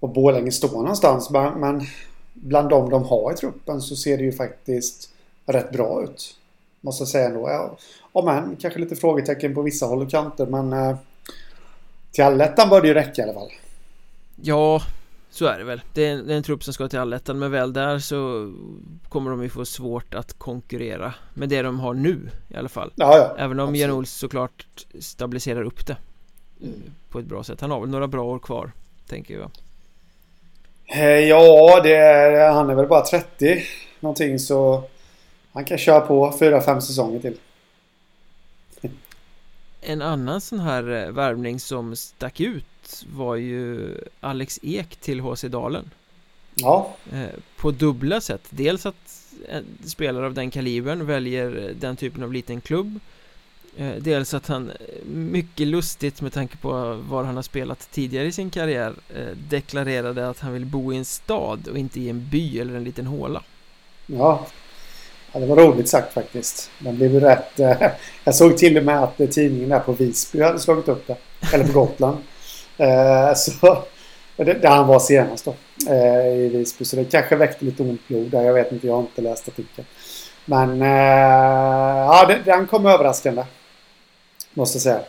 [0.00, 1.30] Var Borlänge står någonstans.
[1.30, 1.86] Men
[2.34, 5.08] Bland de de har i truppen så ser det ju faktiskt
[5.46, 6.36] rätt bra ut
[6.80, 7.48] Måste jag säga ändå.
[7.48, 7.76] Ja,
[8.12, 10.96] ja men kanske lite frågetecken på vissa håll och kanter men eh,
[12.14, 13.50] till allettan bör det ju räcka i alla fall.
[14.36, 14.82] Ja,
[15.30, 15.82] så är det väl.
[15.92, 18.52] Det är, en, det är en trupp som ska till allettan men väl där så
[19.08, 22.92] kommer de ju få svårt att konkurrera med det de har nu i alla fall.
[22.94, 24.66] Ja, ja, Även om Jan såklart
[25.00, 25.96] stabiliserar upp det
[26.62, 26.82] mm.
[27.08, 27.60] på ett bra sätt.
[27.60, 28.72] Han har väl några bra år kvar,
[29.08, 29.50] tänker jag.
[30.86, 33.62] Eh, ja, det är, han är väl bara 30
[34.00, 34.84] någonting så
[35.52, 37.36] han kan köra på 4-5 säsonger till.
[39.86, 45.42] En annan sån här eh, värvning som stack ut var ju Alex Ek till HC
[45.44, 45.90] Dalen.
[46.54, 46.96] Ja.
[47.12, 47.26] Eh,
[47.56, 48.42] På dubbla sätt.
[48.50, 49.20] Dels att
[49.84, 53.00] spelare av den kalibern väljer den typen av liten klubb.
[53.76, 54.70] Eh, Dels att han
[55.06, 58.94] mycket lustigt med tanke på var han har spelat tidigare i sin karriär
[59.48, 62.84] Deklarerade att han vill bo i en stad och inte i en by eller en
[62.84, 63.42] liten håla.
[64.06, 64.46] Ja
[65.34, 66.70] Ja, det var roligt sagt faktiskt.
[66.78, 67.60] Den blev rätt...
[67.60, 67.90] Eh,
[68.24, 71.16] jag såg till och med att tidningen där på Visby hade slagit upp det.
[71.52, 72.16] Eller på Gotland.
[72.76, 73.84] Eh, så,
[74.36, 75.54] där han var senast då.
[75.88, 76.84] Eh, I Visby.
[76.84, 78.42] Så det kanske väckte lite ont blod där.
[78.42, 79.86] Jag vet inte, jag har inte läst artikeln.
[80.44, 80.88] Men eh,
[82.06, 83.44] ja, den kom överraskande.
[84.54, 85.00] Måste jag säga.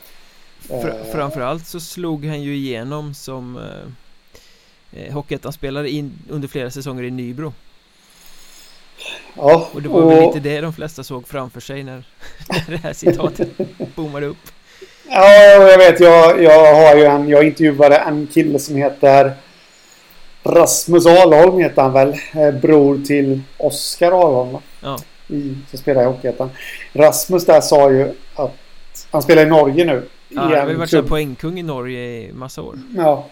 [0.60, 7.12] Fr framförallt så slog han ju igenom som eh, eh Hockeyettan-spelare under flera säsonger i
[7.12, 7.54] Nybro.
[9.34, 10.12] Ja, och det var och...
[10.12, 12.04] väl lite det de flesta såg framför sig när,
[12.50, 13.50] när det här citatet
[13.96, 14.38] boomade upp.
[15.10, 16.00] Ja, jag vet.
[16.00, 17.30] Jag, jag har ju en...
[17.30, 19.34] Jag intervjuade en kille som heter
[20.44, 22.16] Rasmus Alholm heter han väl.
[22.34, 24.58] Eh, bror till Oskar Alholm?
[24.82, 25.00] Ja.
[25.28, 26.50] I, som spelar i Hockeyettan.
[26.94, 28.58] Rasmus där sa ju att
[29.12, 30.04] han spelar i Norge nu.
[30.30, 32.80] Ja, han har väl varit poängkung i Norge i massa år.
[32.96, 33.26] Ja.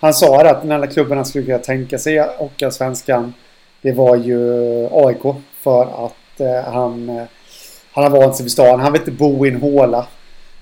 [0.00, 3.34] Han sa att den enda klubben han skulle kunna tänka sig Hockeyallsvenskan
[3.82, 4.40] det var ju
[4.92, 7.24] AIK för att eh, han, eh,
[7.92, 8.80] han har vant sig vid stan.
[8.80, 10.06] Han vill inte bo i en håla.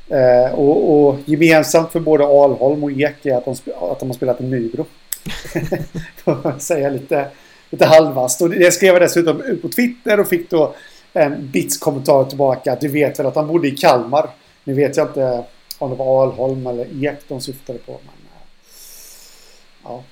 [0.09, 3.51] Eh, och, och, gemensamt för både Alholm och Ek är att de,
[3.81, 4.87] att de har spelat i Nybro.
[6.59, 7.29] Säga lite,
[7.71, 8.43] lite halvast.
[8.43, 10.75] Och det skrev jag dessutom ut på Twitter och fick då
[11.13, 12.77] en bits kommentar tillbaka.
[12.81, 14.31] Du vet väl att han bodde i Kalmar.
[14.65, 15.45] Nu vet jag inte
[15.79, 17.93] om det var Alholm eller Ek de syftade på.
[17.93, 18.43] Men, eh,
[19.85, 20.03] ja.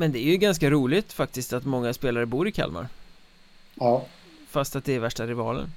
[0.00, 2.88] Men det är ju ganska roligt faktiskt att många spelare bor i Kalmar.
[3.74, 4.04] Ja.
[4.50, 5.72] Fast att det är värsta rivalen.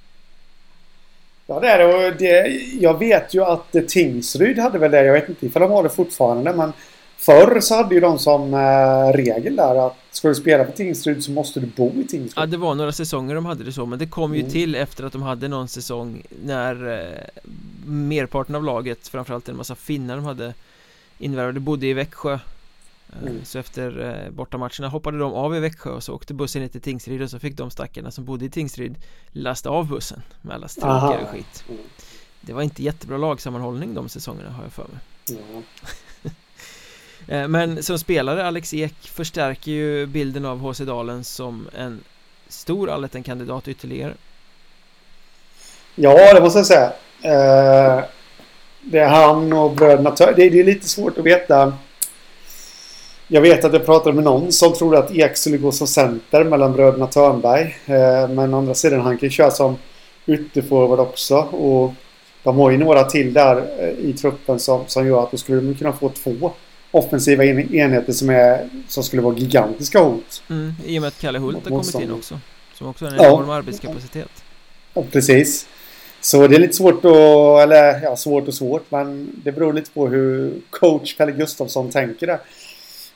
[1.46, 2.08] Ja det är det.
[2.08, 2.46] Och det,
[2.80, 5.90] jag vet ju att Tingsryd hade väl det, jag vet inte ifall de har det
[5.90, 6.72] fortfarande men
[7.16, 11.24] Förr så hade ju de som eh, regel där att ska du spela på Tingsryd
[11.24, 12.32] så måste du bo i Tingsryd.
[12.36, 14.52] Ja det var några säsonger de hade det så men det kom ju mm.
[14.52, 17.42] till efter att de hade någon säsong när eh,
[17.84, 20.54] merparten av laget, framförallt en massa finnar de hade
[21.18, 22.38] invärvade, bodde i Växjö
[23.20, 23.44] Mm.
[23.44, 26.80] Så efter eh, bortamatcherna hoppade de av i Växjö och så åkte bussen ner till
[26.80, 28.96] Tingsryd och så fick de stackarna som bodde i Tingsryd
[29.32, 31.80] lasta av bussen med alla stråkar och skit mm.
[32.40, 35.00] Det var inte jättebra lagsammanhållning de säsongerna har jag för mig
[35.38, 35.62] mm.
[37.50, 42.04] Men som spelare Alex Ek förstärker ju bilden av HC Dalen som en
[42.48, 44.14] stor allettan-kandidat ytterligare
[45.94, 46.92] Ja, det måste jag säga
[47.22, 48.04] eh,
[48.80, 51.78] Det är han och bröderna det är lite svårt att veta
[53.32, 56.44] jag vet att jag pratade med någon som trodde att Ek skulle gå som center
[56.44, 57.76] mellan bröderna Törnberg.
[57.86, 59.76] Eh, men å andra sidan han kan ju köra som
[60.26, 61.36] ytterforward också.
[61.36, 61.94] Och
[62.42, 65.60] de har ju några till där eh, i truppen som, som gör att då skulle
[65.60, 66.52] de kunna få två
[66.90, 70.42] offensiva enheter som, är, som skulle vara gigantiska hot.
[70.50, 72.40] Mm, I och med att Kalle Hult har kommit in också.
[72.74, 73.54] Som också har en enorm ja.
[73.54, 74.44] arbetskapacitet.
[74.94, 75.66] Ja, precis.
[76.20, 79.90] Så det är lite svårt att, eller ja, svårt och svårt, men det beror lite
[79.90, 82.38] på hur coach Pelle Gustafsson tänker där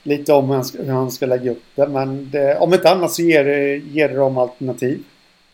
[0.07, 1.87] lite om hur han ska, hur han ska lägga upp det.
[1.87, 3.45] Men det, om inte annat så ger
[3.75, 5.03] ger det dem alternativ.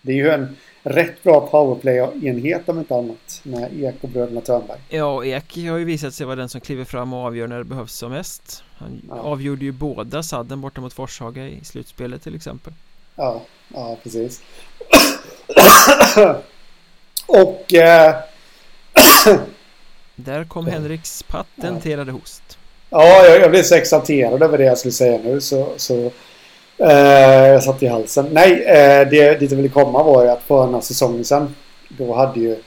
[0.01, 4.79] Det är ju en rätt bra powerplay-enhet om inte annat med Ek och bröderna Törnberg.
[4.89, 7.63] Ja, Ek har ju visat sig vara den som kliver fram och avgör när det
[7.63, 8.63] behövs som mest.
[8.77, 9.15] Han ja.
[9.15, 12.73] avgjorde ju båda sadden borta mot Forshaga i slutspelet till exempel.
[13.15, 13.41] Ja,
[13.73, 14.41] ja precis.
[17.27, 17.73] och...
[17.73, 18.15] Eh,
[20.15, 22.57] Där kom Henriks patenterade host.
[22.95, 26.11] Ja, jag, jag blev så exalterad över det jag skulle säga nu så, så
[26.77, 28.27] eh, jag satt i halsen.
[28.31, 31.55] Nej, eh, det dit jag ville komma var ju att för den här säsongen sen
[31.87, 32.57] då hade ju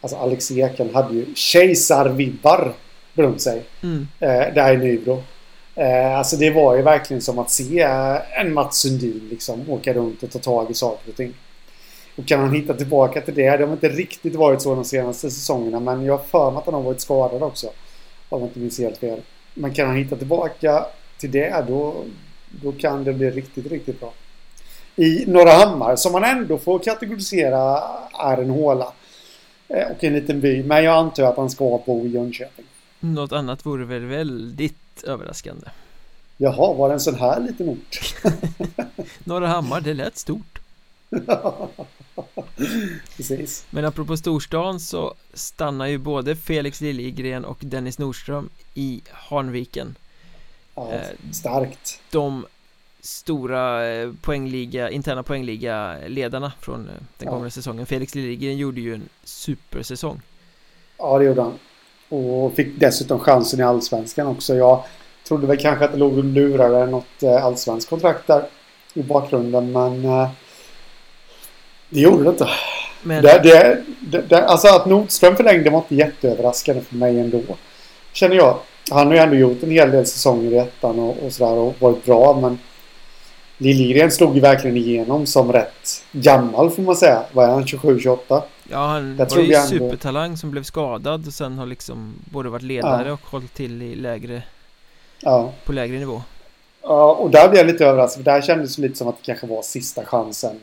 [0.00, 2.72] alltså Alex Eken hade ju kejsarvibbar
[3.14, 3.62] runt sig.
[3.82, 4.08] Mm.
[4.20, 5.22] Eh, där i Nybro.
[5.74, 7.80] Eh, alltså det var ju verkligen som att se
[8.40, 11.34] en Mats Sundin liksom åka runt och ta tag i saker och ting.
[12.16, 13.56] Och kan han hitta tillbaka till det?
[13.56, 16.64] Det har inte riktigt varit så de senaste säsongerna men jag har för mig att
[16.64, 17.66] han har varit skadad också.
[18.28, 19.20] Om jag inte minns helt fel.
[19.58, 20.86] Men kan han hitta tillbaka
[21.18, 22.04] till det då,
[22.50, 24.12] då kan det bli riktigt, riktigt bra.
[24.96, 27.82] I Norra Hammar som man ändå får kategorisera
[28.12, 28.92] är en håla.
[29.68, 30.62] Eh, och en liten by.
[30.62, 32.64] Men jag antar att han ska bo i Jönköping.
[33.00, 35.66] Något annat vore väl väldigt överraskande.
[36.36, 38.14] Jaha, var det en sån här liten ort?
[39.24, 40.58] Norra Hammar, det lät stort.
[43.16, 43.66] Precis.
[43.70, 49.94] Men apropå storstan så stannar ju både Felix Liljegren och Dennis Nordström i Hanviken.
[50.74, 52.00] Ja, Eh, starkt.
[52.10, 52.46] De
[53.00, 57.50] stora eh, poängliga, interna poängliga ledarna från eh, den Ja.
[57.50, 57.86] säsongen.
[57.86, 60.20] Felix Liljegren gjorde ju en supersäsong.
[60.98, 61.58] Ja, det gjorde han.
[62.08, 64.54] Och fick dessutom chansen i Allsvenskan också.
[64.54, 64.84] Jag
[65.24, 68.46] trodde väl kanske att det låg och lurade något allsvenskt kontrakt där
[68.94, 70.04] i bakgrunden, men
[71.90, 72.48] det gjorde det inte.
[73.02, 77.40] Men Det, det, det, det, alltså att Nordström förlängde var inte jätteöverraskande för mig ändå.
[78.12, 78.58] Känner jag.
[78.90, 81.74] Han har ju ändå gjort en hel del säsonger i ettan och, och sådär och
[81.78, 82.58] varit bra, men
[83.58, 87.22] Liljegren slog ju verkligen igenom som rätt gammal får man säga.
[87.32, 87.64] Vad är han?
[87.64, 88.42] 27-28?
[88.70, 92.48] ja, han jag var ju ändå- supertalang som blev skadad och sen har liksom både
[92.48, 93.12] varit ledare Ja.
[93.12, 94.42] och hållit till i lägre,
[95.20, 95.52] Ja.
[95.64, 96.22] på lägre nivå.
[96.82, 98.24] Ja, och där blev jag lite överraskad.
[98.24, 100.60] För där kändes det lite som att det kanske var sista chansen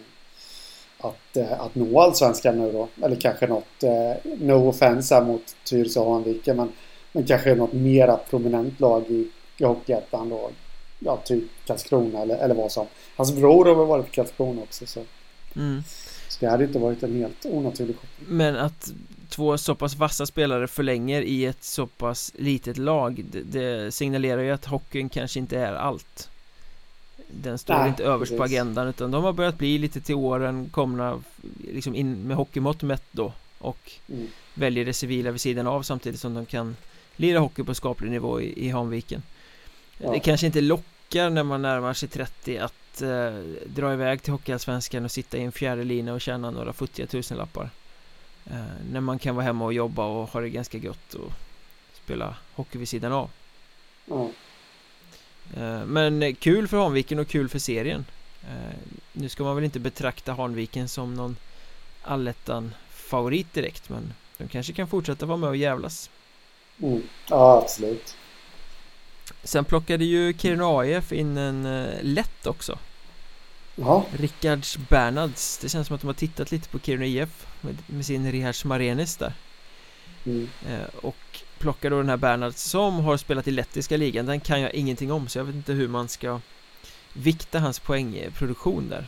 [1.04, 2.88] att, eh, att nå allsvenskan nu då.
[3.06, 6.72] Eller kanske något, eh, no offense här mot Tyresö och Hanviken, men,
[7.12, 9.28] men kanske något mera prominent lag i,
[9.58, 10.50] i Hockeyettan då.
[11.00, 12.88] Ja, typ Karlskrona eller, eller vad som.
[13.16, 15.00] Hans bror har väl varit på Karlskrona också, så,
[15.56, 15.84] Mm.
[16.30, 18.38] så det hade inte varit en helt onaturlig koppling.
[18.38, 18.92] Men att
[19.30, 24.42] två så pass vassa spelare förlänger i ett så pass litet lag det, det signalerar
[24.42, 26.30] ju att hockeyn kanske inte är allt
[27.36, 28.54] Den står Nej, inte överst på precis.
[28.58, 31.24] agendan utan de har börjat bli lite till åren komna
[31.72, 34.28] liksom in med hockeymått mätt då och Mm.
[34.54, 36.76] väljer det civila vid sidan av samtidigt som de kan
[37.16, 39.24] lira hockey på skaplig nivå i, i Hanviken
[39.98, 40.12] Ja.
[40.12, 43.34] Det kanske inte lockar när man närmar sig 30 att eh,
[43.66, 47.70] dra iväg till Hockeyallsvenskan och sitta i en fjärde lina och tjäna några futtiga tusenlappar
[48.46, 48.56] eh,
[48.92, 51.32] När man kan vara hemma och jobba och ha det ganska gött och
[52.04, 53.30] spela hockey vid sidan av
[54.06, 54.30] Ja.
[55.58, 58.06] Eh, Men kul för Hanviken och kul för serien
[58.44, 58.78] eh,
[59.14, 61.38] Nu ska man väl inte betrakta Hanviken som någon
[62.02, 66.10] allettan favorit direkt men de kanske kan fortsätta vara med och jävlas
[66.82, 67.02] Mm.
[67.30, 68.16] ja, absolut.
[69.44, 72.80] Sen plockade ju Kiruna AIF in en eh, lätt också
[73.76, 77.78] Ja, Rickards Bernhards Det känns som att de har tittat lite på Kiruna IF med,
[77.88, 79.34] med sin Rihards Marenis där
[80.26, 80.50] mm.
[81.02, 84.26] Och plockar då den här Bernhard som har spelat i lettiska ligan.
[84.26, 86.40] Den kan jag ingenting om så jag vet inte hur man ska
[87.14, 89.06] Vikta hans poängproduktion där.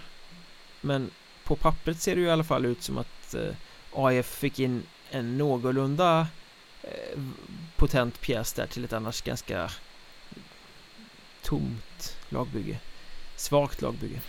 [0.82, 1.12] Men
[1.44, 3.56] på pappret ser det ju i alla fall ut som att eh,
[3.94, 6.28] AIF fick in en någorlunda
[6.82, 7.20] eh,
[7.76, 9.72] potent pjäs där till ett annars ganska
[11.44, 12.80] tomt lagbygge.
[13.36, 14.20] Svagt lagbygge.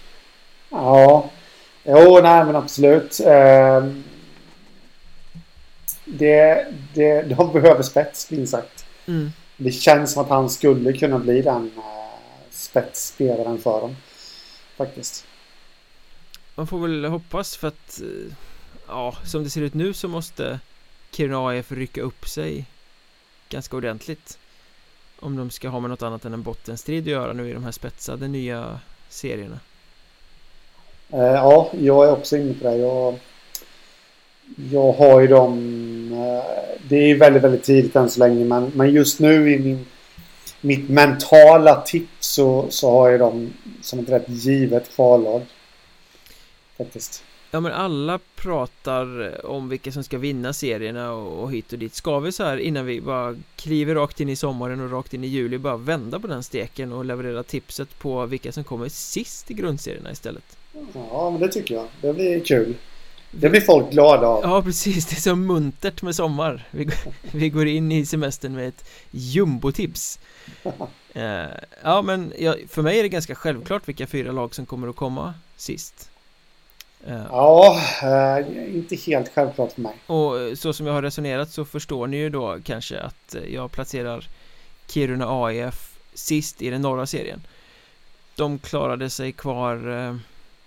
[0.70, 1.31] Ja,
[1.85, 3.20] jo, nej men absolut.
[3.27, 4.05] Ehm,
[6.09, 8.87] det, det, de behöver spets, minst sagt.
[9.07, 9.33] mm.
[9.57, 11.83] Det känns som att han skulle kunna bli den uh,
[12.51, 13.97] spetsspelaren för dem.
[14.77, 15.27] Faktiskt.
[16.55, 18.33] Man får väl hoppas för att eh,
[18.89, 20.61] Ja, som det ser ut nu så måste
[21.11, 22.65] Kiruna AIF rycka upp sig
[23.49, 24.39] Ganska ordentligt
[25.21, 27.65] Om de ska ha med något annat än en bottenstrid att göra nu i de
[27.65, 29.61] här spetsade nya serierna
[31.13, 32.77] Eh, ja, jag är också inne på det.
[32.77, 33.19] Jag,
[34.72, 35.59] jag har ju dem...
[36.12, 38.44] eh, det är väldigt, väldigt tidigt än så länge.
[38.44, 39.86] Men, men just nu i min,
[40.61, 45.42] mitt mentala tips så, så har jag dem som ett rätt givet kvallag.
[46.78, 47.22] Faktiskt.
[47.51, 51.94] Ja men alla pratar om vilka som ska vinna serierna och, och hit och dit
[51.94, 55.24] Ska vi så här innan vi bara kliver rakt in i sommaren och rakt in
[55.24, 59.51] i juli bara vända på den steken och leverera tipset på vilka som kommer sist
[59.51, 60.57] i grundserierna istället?
[60.92, 61.86] Ja, men det tycker jag.
[62.01, 62.74] Det blir kul.
[63.41, 64.41] Det blir folk glada av.
[64.43, 68.55] Ja precis, det är så muntert med sommar Vi, går- vi går in i semestern
[68.55, 70.18] med ett jumbotips
[71.14, 71.45] eh,
[71.82, 72.32] Ja men
[72.68, 76.11] för mig är det ganska självklart vilka fyra lag som kommer att komma sist
[77.07, 79.95] Eh, ja, eh, inte helt självklart för mig.
[80.07, 84.28] Och så som jag har resonerat så förstår ni ju då kanske att jag placerar
[84.87, 87.41] Kiruna AIF sist i den norra serien.
[88.37, 89.76] De klarade sig kvar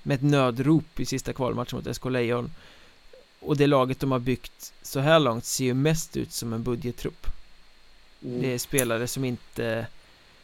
[0.10, 2.52] med ett nödrop i sista kvalmatchen mot SK Lejon.
[3.40, 6.64] Och det laget de har byggt så här långt ser ju mest ut som en
[6.64, 7.28] budgettrupp.
[8.24, 8.42] Mm.
[8.42, 9.88] Det är spelare som inte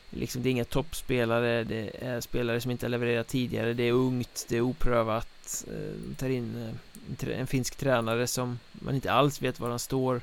[0.10, 3.92] Liksom det är inga toppspelare Det är spelare som inte har levererat tidigare Det är
[3.92, 6.76] ungt, det är oprövat eh, De tar in
[7.20, 10.22] eh, en finsk tränare som man inte alls vet var han står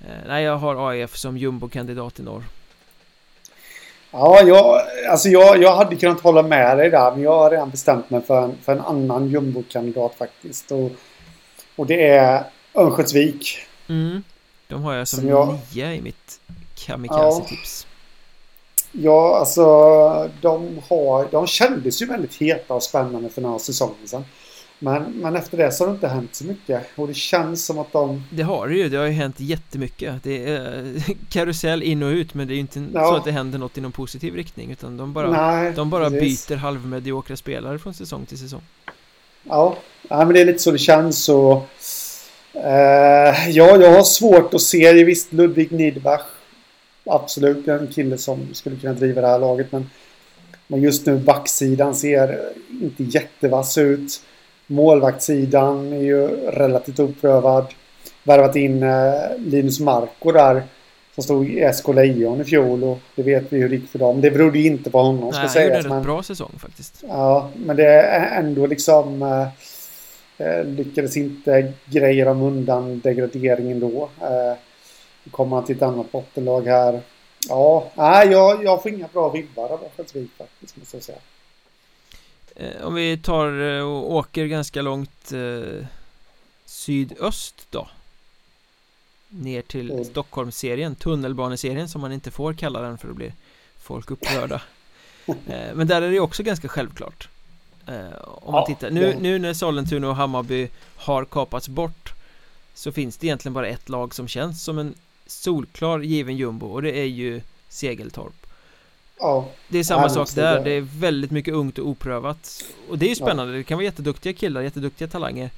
[0.00, 2.44] eh, Nej, jag har AIF som jumbo-kandidat i norr
[4.16, 7.70] Ja, jag, alltså jag, jag hade kunnat hålla med dig där men jag har redan
[7.70, 10.70] bestämt mig för en, för en annan jumbo-kandidat faktiskt.
[10.70, 10.90] Och,
[11.76, 12.44] och det är
[12.74, 13.58] Örnsköldsvik.
[13.88, 14.22] Mm,
[14.68, 16.40] De har jag som, som jag, nia i mitt
[16.74, 17.86] kamikaze-tips.
[17.86, 17.94] Ja,
[18.96, 19.64] Ja, alltså
[20.40, 24.24] de, har, de kändes ju väldigt heta och spännande för några säsonger sedan.
[24.84, 27.78] Men, men efter det så har det inte hänt så mycket och det känns som
[27.78, 28.22] att de...
[28.30, 30.94] Det har det ju, det har ju hänt jättemycket Det är
[31.30, 33.06] karusell in och ut men det är ju inte ja.
[33.06, 36.10] så att det händer något i någon positiv riktning utan de bara, Nej, de bara
[36.10, 38.62] byter halvmediokra spelare från säsong till säsong
[39.42, 39.76] Ja,
[40.08, 41.68] ja men det är lite så det känns och...
[42.54, 46.24] Eh, ja, jag har svårt att se, visst Ludvig Nidbach
[47.06, 49.72] absolut en kille som skulle kunna driva det här laget.
[49.72, 49.90] Men,
[50.66, 54.22] men just nu backsidan ser inte jättevass ut.
[54.66, 57.66] Målvaktssidan är ju relativt oprövad.
[58.22, 60.62] Värvat in eh, Linus Marko där.
[61.14, 63.98] Som stod i SK Lejon i fjol och det vet vi hur det gick för
[63.98, 64.20] dem.
[64.20, 65.54] Det berodde inte på honom ska sägas.
[65.54, 67.04] Nej, han gjorde en bra säsong faktiskt.
[67.08, 69.22] Ja, men det är ändå liksom...
[69.22, 69.48] Eh,
[70.46, 74.08] eh, lyckades inte greja dem undan degraderingen då.
[74.20, 74.56] Eh,
[75.30, 77.00] Kommer han till ett annat bottenlag här.
[77.48, 81.18] Ja, nej, jag, jag får inga bra vibbar av Örnsköldsvik faktiskt, måste jag säga.
[82.56, 85.86] Eh, om vi tar eh, och åker ganska långt eh,
[86.64, 87.88] sydöst då.
[89.28, 90.04] Ner till mm.
[90.04, 93.32] Stockholmsserien, tunnelbaneserien som man inte får kalla den för att bli
[93.78, 94.62] folk upprörda.
[95.26, 97.28] Eh, Men där är det också ganska självklart.
[97.86, 102.14] Eh, Om man tittar, nu, nu när Sollentuna och Hammarby har kapats bort
[102.74, 104.94] Så finns det egentligen bara ett lag som känns som en
[105.26, 108.43] solklar given jumbo och det är ju Segeltorp
[109.24, 109.48] Ja.
[109.68, 112.64] Det är samma sak där, det är väldigt mycket ungt och oprövat.
[112.88, 113.58] Och det är ju spännande, ja.
[113.58, 115.50] det kan vara jätteduktiga killar, jätteduktiga talanger.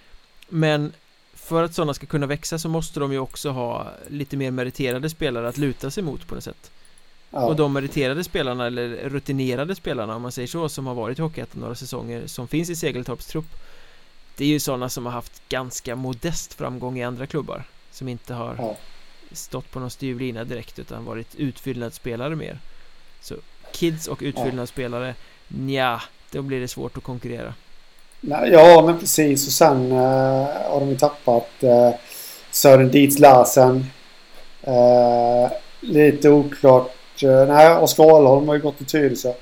[0.48, 0.92] Men
[1.34, 5.10] för att sådana ska kunna växa så måste de ju också ha lite mer meriterade
[5.10, 6.70] spelare att luta sig mot på något sätt.
[7.30, 7.46] Ja.
[7.46, 11.22] Och de meriterade spelarna, eller rutinerade spelarna om man säger så, som har varit i
[11.22, 13.56] Hockeyettan några säsonger Som finns i Segeltorps trupp
[14.36, 18.34] Det är ju sådana som har haft ganska modest framgång i andra klubbar Som inte
[18.34, 18.76] har ja.
[19.32, 22.58] stått på någon styv lina direkt utan varit utfyllnadsspelare mer.
[23.20, 23.34] Så
[23.76, 25.14] kids och utfyllnadsspelare
[25.68, 26.00] ja,
[26.30, 27.54] då blir det svårt att konkurrera.
[28.20, 29.46] Ja men precis.
[29.46, 29.98] Och sen uh,
[30.70, 31.90] har de ju tappat uh,
[32.50, 33.86] Sören Dietz Larsen.
[34.68, 39.32] Uh, Lite oklart uh, Nej Oskar Ahlholm har ju gått till Tyresö.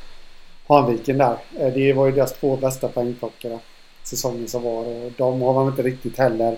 [0.67, 1.37] Hanviken där.
[1.75, 3.59] Det var ju deras två bästa poängplockare
[4.03, 4.85] Säsongen som var.
[4.85, 6.57] Och de har man inte riktigt heller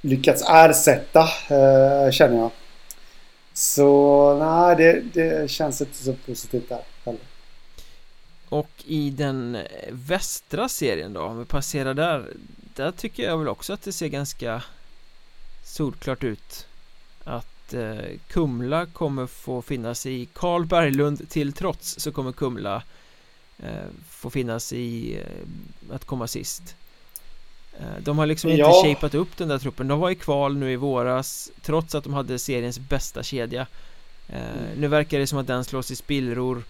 [0.00, 1.28] lyckats ersätta
[2.12, 2.50] känner jag.
[3.52, 6.93] Så nej, det, det känns inte så positivt där.
[8.54, 9.58] Och i den
[9.90, 12.26] västra serien då, om vi passerar där
[12.74, 14.62] Där tycker jag väl också att det ser ganska
[15.64, 16.66] solklart ut.
[17.24, 22.82] Att eh, Kumla kommer få finnas i Karl Berglund till trots så kommer Kumla
[23.58, 26.76] eh, få finnas i eh, att komma sist.
[27.78, 28.82] Eh, de har liksom inte ja.
[28.84, 29.88] shapat upp den där truppen.
[29.88, 33.66] De var i kval nu i våras Trots att de hade seriens bästa kedja.
[34.28, 34.46] Mm.
[34.76, 36.62] Nu verkar det som att den slås i spillror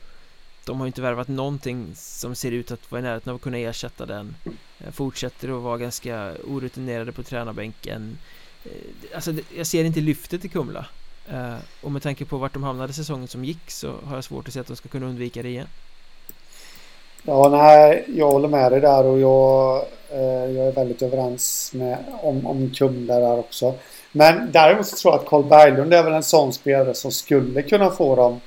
[0.66, 3.58] de har inte värvat någonting som ser ut att vara i närheten av att kunna
[3.58, 4.36] ersätta den.
[4.78, 8.18] Eh, fortsätter att vara ganska orutinerade på tränarbänken.
[8.64, 8.70] Eh,
[9.14, 10.86] alltså jag ser inte lyftet i Kumla.
[11.30, 14.48] Eh, och med tanke på vart de hamnade säsongen som gick så har jag svårt
[14.48, 15.68] att se att de ska kunna undvika det igen.
[17.22, 21.98] Ja, nej, jag håller med dig där och jag, eh, jag är väldigt överens med,
[22.22, 23.74] om, om Kumla där också.
[24.12, 27.62] Men däremot så tror jag att Carl Berglund är väl en sån spelare som skulle
[27.62, 28.40] kunna få dem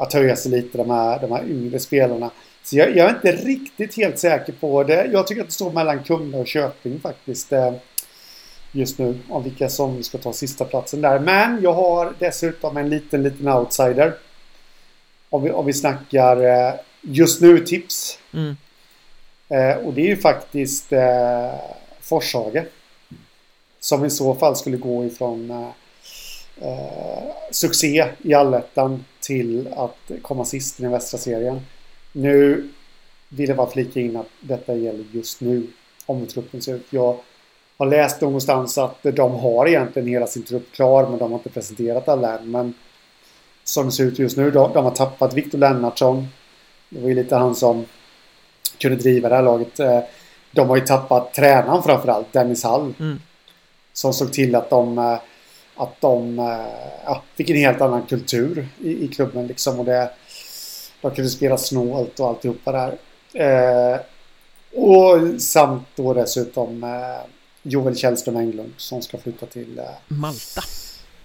[0.00, 2.30] att höja sig lite, de här, de här yngre spelarna.
[2.62, 5.10] Så jag, jag är inte riktigt helt säker på det.
[5.12, 7.52] Jag tycker att det står mellan Kumla och Köping faktiskt.
[7.52, 7.72] Eh,
[8.72, 11.18] just nu om vilka som ska ta sista platsen där.
[11.18, 14.14] Men jag har dessutom en liten, liten outsider.
[15.30, 18.18] Om vi, om vi snackar eh, just nu tips.
[18.34, 18.56] Mm.
[19.48, 21.54] Eh, och det är ju faktiskt eh,
[22.00, 22.64] Forshage.
[23.80, 25.70] Som i så fall skulle gå ifrån eh,
[27.50, 31.60] succé i allettan till att komma sist i den västra serien.
[32.12, 32.68] Nu
[33.28, 35.66] vill jag bara flika in att detta gäller just nu.
[36.06, 36.86] om hur truppen ser ut.
[36.90, 37.16] Jag
[37.76, 41.50] har läst någonstans att de har egentligen hela sin trupp klar men de har inte
[41.50, 42.50] presenterat alla än.
[42.50, 42.74] Men
[43.64, 46.28] som det ser ut just nu, de, de har tappat Viktor Lennartsson.
[46.88, 47.86] Det var ju lite han som
[48.78, 49.80] kunde driva det här laget.
[49.80, 50.00] Eh,
[50.50, 52.94] de har ju tappat tränaren framförallt, Dennis Hall.
[53.00, 53.20] Mm.
[53.92, 55.18] Som såg till att de, eh,
[55.82, 56.38] att de
[57.04, 59.78] ja, fick en helt annan kultur i, i klubben liksom.
[59.78, 60.10] Och det,
[61.00, 62.98] de kunde spela snålt och alltihopa där.
[63.32, 64.00] Eh,
[64.74, 67.30] och samt då dessutom eh,
[67.62, 70.62] Joel Källström Englund som ska flytta till eh, Malta.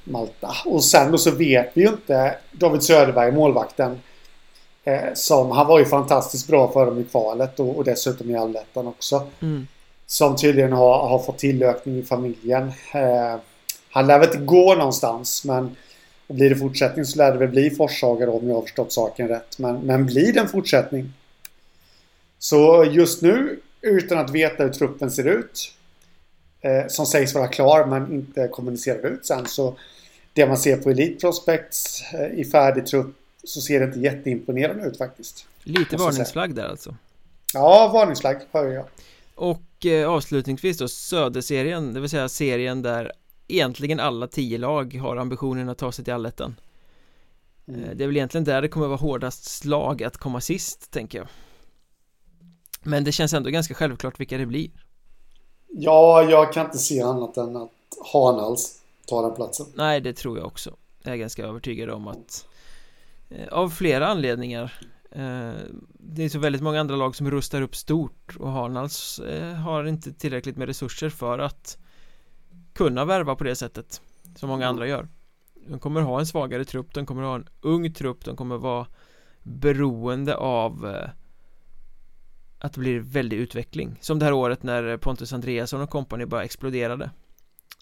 [0.03, 0.55] Malta.
[0.65, 4.01] Och sen då så vet vi ju inte David Söderberg, målvakten.
[4.83, 8.35] Eh, som, han var ju fantastiskt bra för dem i kvalet och, och dessutom i
[8.35, 9.27] allettan också.
[9.41, 9.67] Mm.
[10.07, 12.71] Som tydligen har, har fått tillökning i familjen.
[12.93, 13.35] Eh,
[13.95, 15.75] han lär väl inte gå någonstans men
[16.27, 19.27] blir det fortsättning så lär det väl bli Forshaga då om jag har förstått saken
[19.27, 19.59] rätt.
[19.59, 21.13] Men, men blir det en fortsättning?
[22.39, 25.73] Så just nu, utan att veta hur truppen ser ut,
[26.61, 29.77] eh, som sägs vara klar men inte kommunicerar ut sen, så
[30.33, 34.87] det man ser på Elite Prospects eh, i färdig trupp så ser det inte jätteimponerande
[34.87, 35.45] ut faktiskt.
[35.63, 36.95] Lite varningsflagg där alltså?
[37.53, 38.85] Ja, varningsflagg hör jag.
[39.35, 43.11] Och eh, avslutningsvis då Söderserien, det vill säga serien där
[43.47, 46.55] egentligen alla tio lag har ambitionen att ta sig till allettan.
[47.67, 47.83] Mm.
[47.83, 51.17] Eh, det är väl egentligen där det kommer vara hårdast slag att komma sist, tänker
[51.17, 51.27] jag.
[52.83, 54.69] Men det känns ändå ganska självklart vilka det blir.
[55.67, 57.71] Ja, jag kan inte se annat än att
[58.13, 59.65] Hanals tar den platsen.
[59.75, 60.75] Nej, det tror jag också.
[61.03, 62.47] Jag är ganska övertygad om att
[63.29, 64.73] eh, Av flera anledningar.
[65.11, 65.53] Eh,
[65.99, 69.21] Det är så väldigt många andra lag som rustar upp stort och Hanals
[69.65, 71.77] har inte tillräckligt med resurser för att
[72.75, 74.01] kunna värva på det sättet
[74.35, 75.07] som många andra gör.
[75.67, 78.87] De kommer ha en svagare trupp, de kommer ha en ung trupp, de kommer vara
[79.43, 81.09] beroende av eh,
[82.59, 83.95] att det blir väldig utveckling.
[84.01, 87.09] Som det här året när Pontus Andreasson och kompani bara exploderade.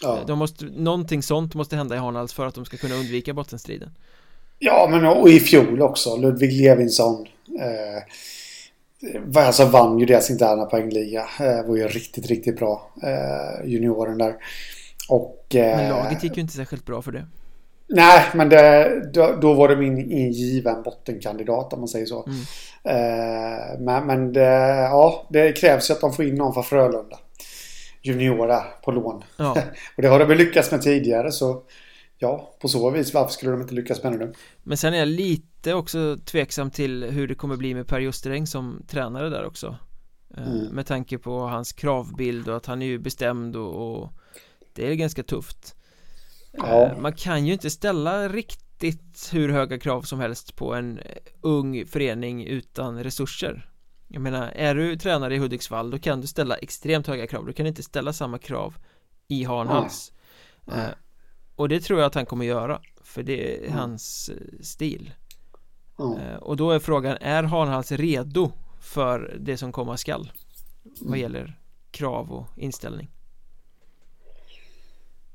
[0.01, 0.19] Ja.
[0.27, 3.89] de måste, någonting sånt måste hända i Hanals för att de ska kunna undvika bottenstriden.
[4.59, 6.17] Ja men och i fjol också.
[6.17, 7.27] Ludvig Levinsson
[7.59, 8.03] eh,
[9.45, 11.25] alltså vann ju deras interna poängliga.
[11.39, 14.35] Eh, var ju riktigt riktigt bra eh, junioren där
[15.09, 17.25] och, men laget gick ju inte särskilt bra för det.
[17.87, 22.25] Nej, men det, då, då, var de in, ingiven bottenkandidat om man säger så.
[22.25, 22.39] Mm.
[22.83, 24.49] Eh, men men det,
[24.91, 27.19] ja, det krävs ju att de får in någon från Frölunda.
[28.01, 29.23] Juniora på lån.
[29.37, 29.51] Ja.
[29.95, 31.63] och det har de väl lyckats med tidigare så
[32.17, 34.33] ja, på så vis varför skulle de inte lyckas med det nu?
[34.63, 38.47] Men sen är jag lite också tveksam till hur det kommer bli med Per Justereng
[38.47, 39.77] som tränare där också.
[40.37, 40.65] Eh, mm.
[40.65, 44.13] Med tanke på hans kravbild och att han är ju bestämd och, och
[44.75, 45.75] det är ganska tufft
[46.51, 46.85] ja.
[46.85, 51.05] Eh, man kan ju inte ställa riktigt hur höga krav som helst på en eh,
[51.41, 53.69] ung förening utan resurser
[54.07, 57.53] Jag menar, är du tränare i Hudiksvall då kan du ställa extremt höga krav Du
[57.53, 58.77] kan inte ställa samma krav
[59.27, 60.11] i Hanhals
[60.65, 60.73] ja.
[60.73, 60.89] Eh,
[61.55, 63.73] och det tror jag att han kommer göra För det är ja.
[63.73, 65.13] hans stil
[66.39, 70.31] Och då är frågan, är Hanhals redo för det som komma skall?
[70.83, 71.19] Vad mm.
[71.19, 71.59] gäller
[71.91, 73.12] krav och inställning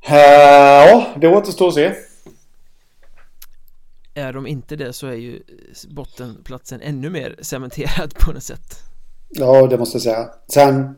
[0.06, 1.94] ja, det återstår att se.
[4.14, 5.42] Är de inte det så är ju
[5.88, 8.76] bottenplatsen ännu mer cementerad på något sätt.
[9.28, 10.28] Ja, det måste jag säga.
[10.48, 10.94] Sen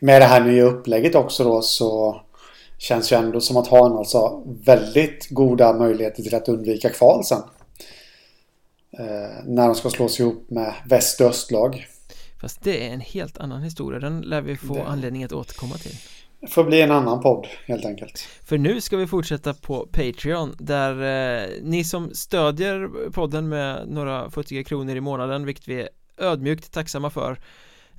[0.00, 2.20] med det här nya upplägget också då så
[2.78, 7.42] känns ju ändå som att han alltså väldigt goda möjligheter till att undvika kval sen.
[8.98, 11.86] Eh, när de ska slås ihop med väst och östlag.
[12.40, 14.00] Fast det är en helt annan historia.
[14.00, 14.84] Den lär vi få det...
[14.84, 15.96] anledning att återkomma till.
[16.48, 18.28] Får bli en annan podd helt enkelt.
[18.44, 20.92] För nu ska vi fortsätta på Patreon där
[21.42, 25.88] eh, ni som stödjer podden med några futtiga kronor i månaden vilket vi är
[26.18, 27.30] ödmjukt tacksamma för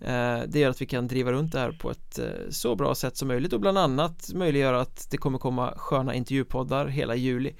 [0.01, 2.95] eh, det gör att vi kan driva runt det här på ett eh, så bra
[2.95, 7.53] sätt som möjligt och bland annat möjliggöra att det kommer komma sköna intervjupoddar hela juli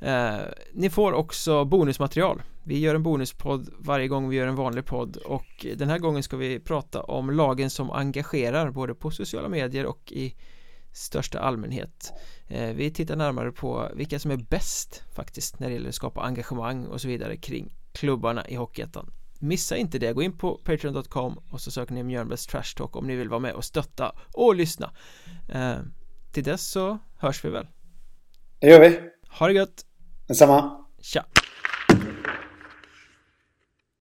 [0.00, 0.38] eh,
[0.72, 2.42] Ni får också bonusmaterial.
[2.64, 6.22] Vi gör en bonuspodd varje gång vi gör en vanlig podd och den här gången
[6.22, 10.34] ska vi prata om lagen som engagerar både på sociala medier och i
[10.92, 12.12] största allmänhet.
[12.48, 16.20] Eh, Vi tittar närmare på vilka som är bäst faktiskt när det gäller att skapa
[16.22, 19.10] engagemang och så vidare kring klubbarna i Hockeyettan.
[19.42, 23.06] Missa inte det, gå in på patreon.com och så söker ni Mjölnbergs Trash Talk om
[23.06, 24.90] ni vill vara med och stötta och lyssna.
[25.48, 25.74] Eh,
[26.32, 27.66] Till dess så hörs vi väl.
[28.58, 29.00] Det gör vi.
[29.38, 29.84] Ha det gött
[30.30, 30.86] 那什么？
[31.02, 31.26] 下。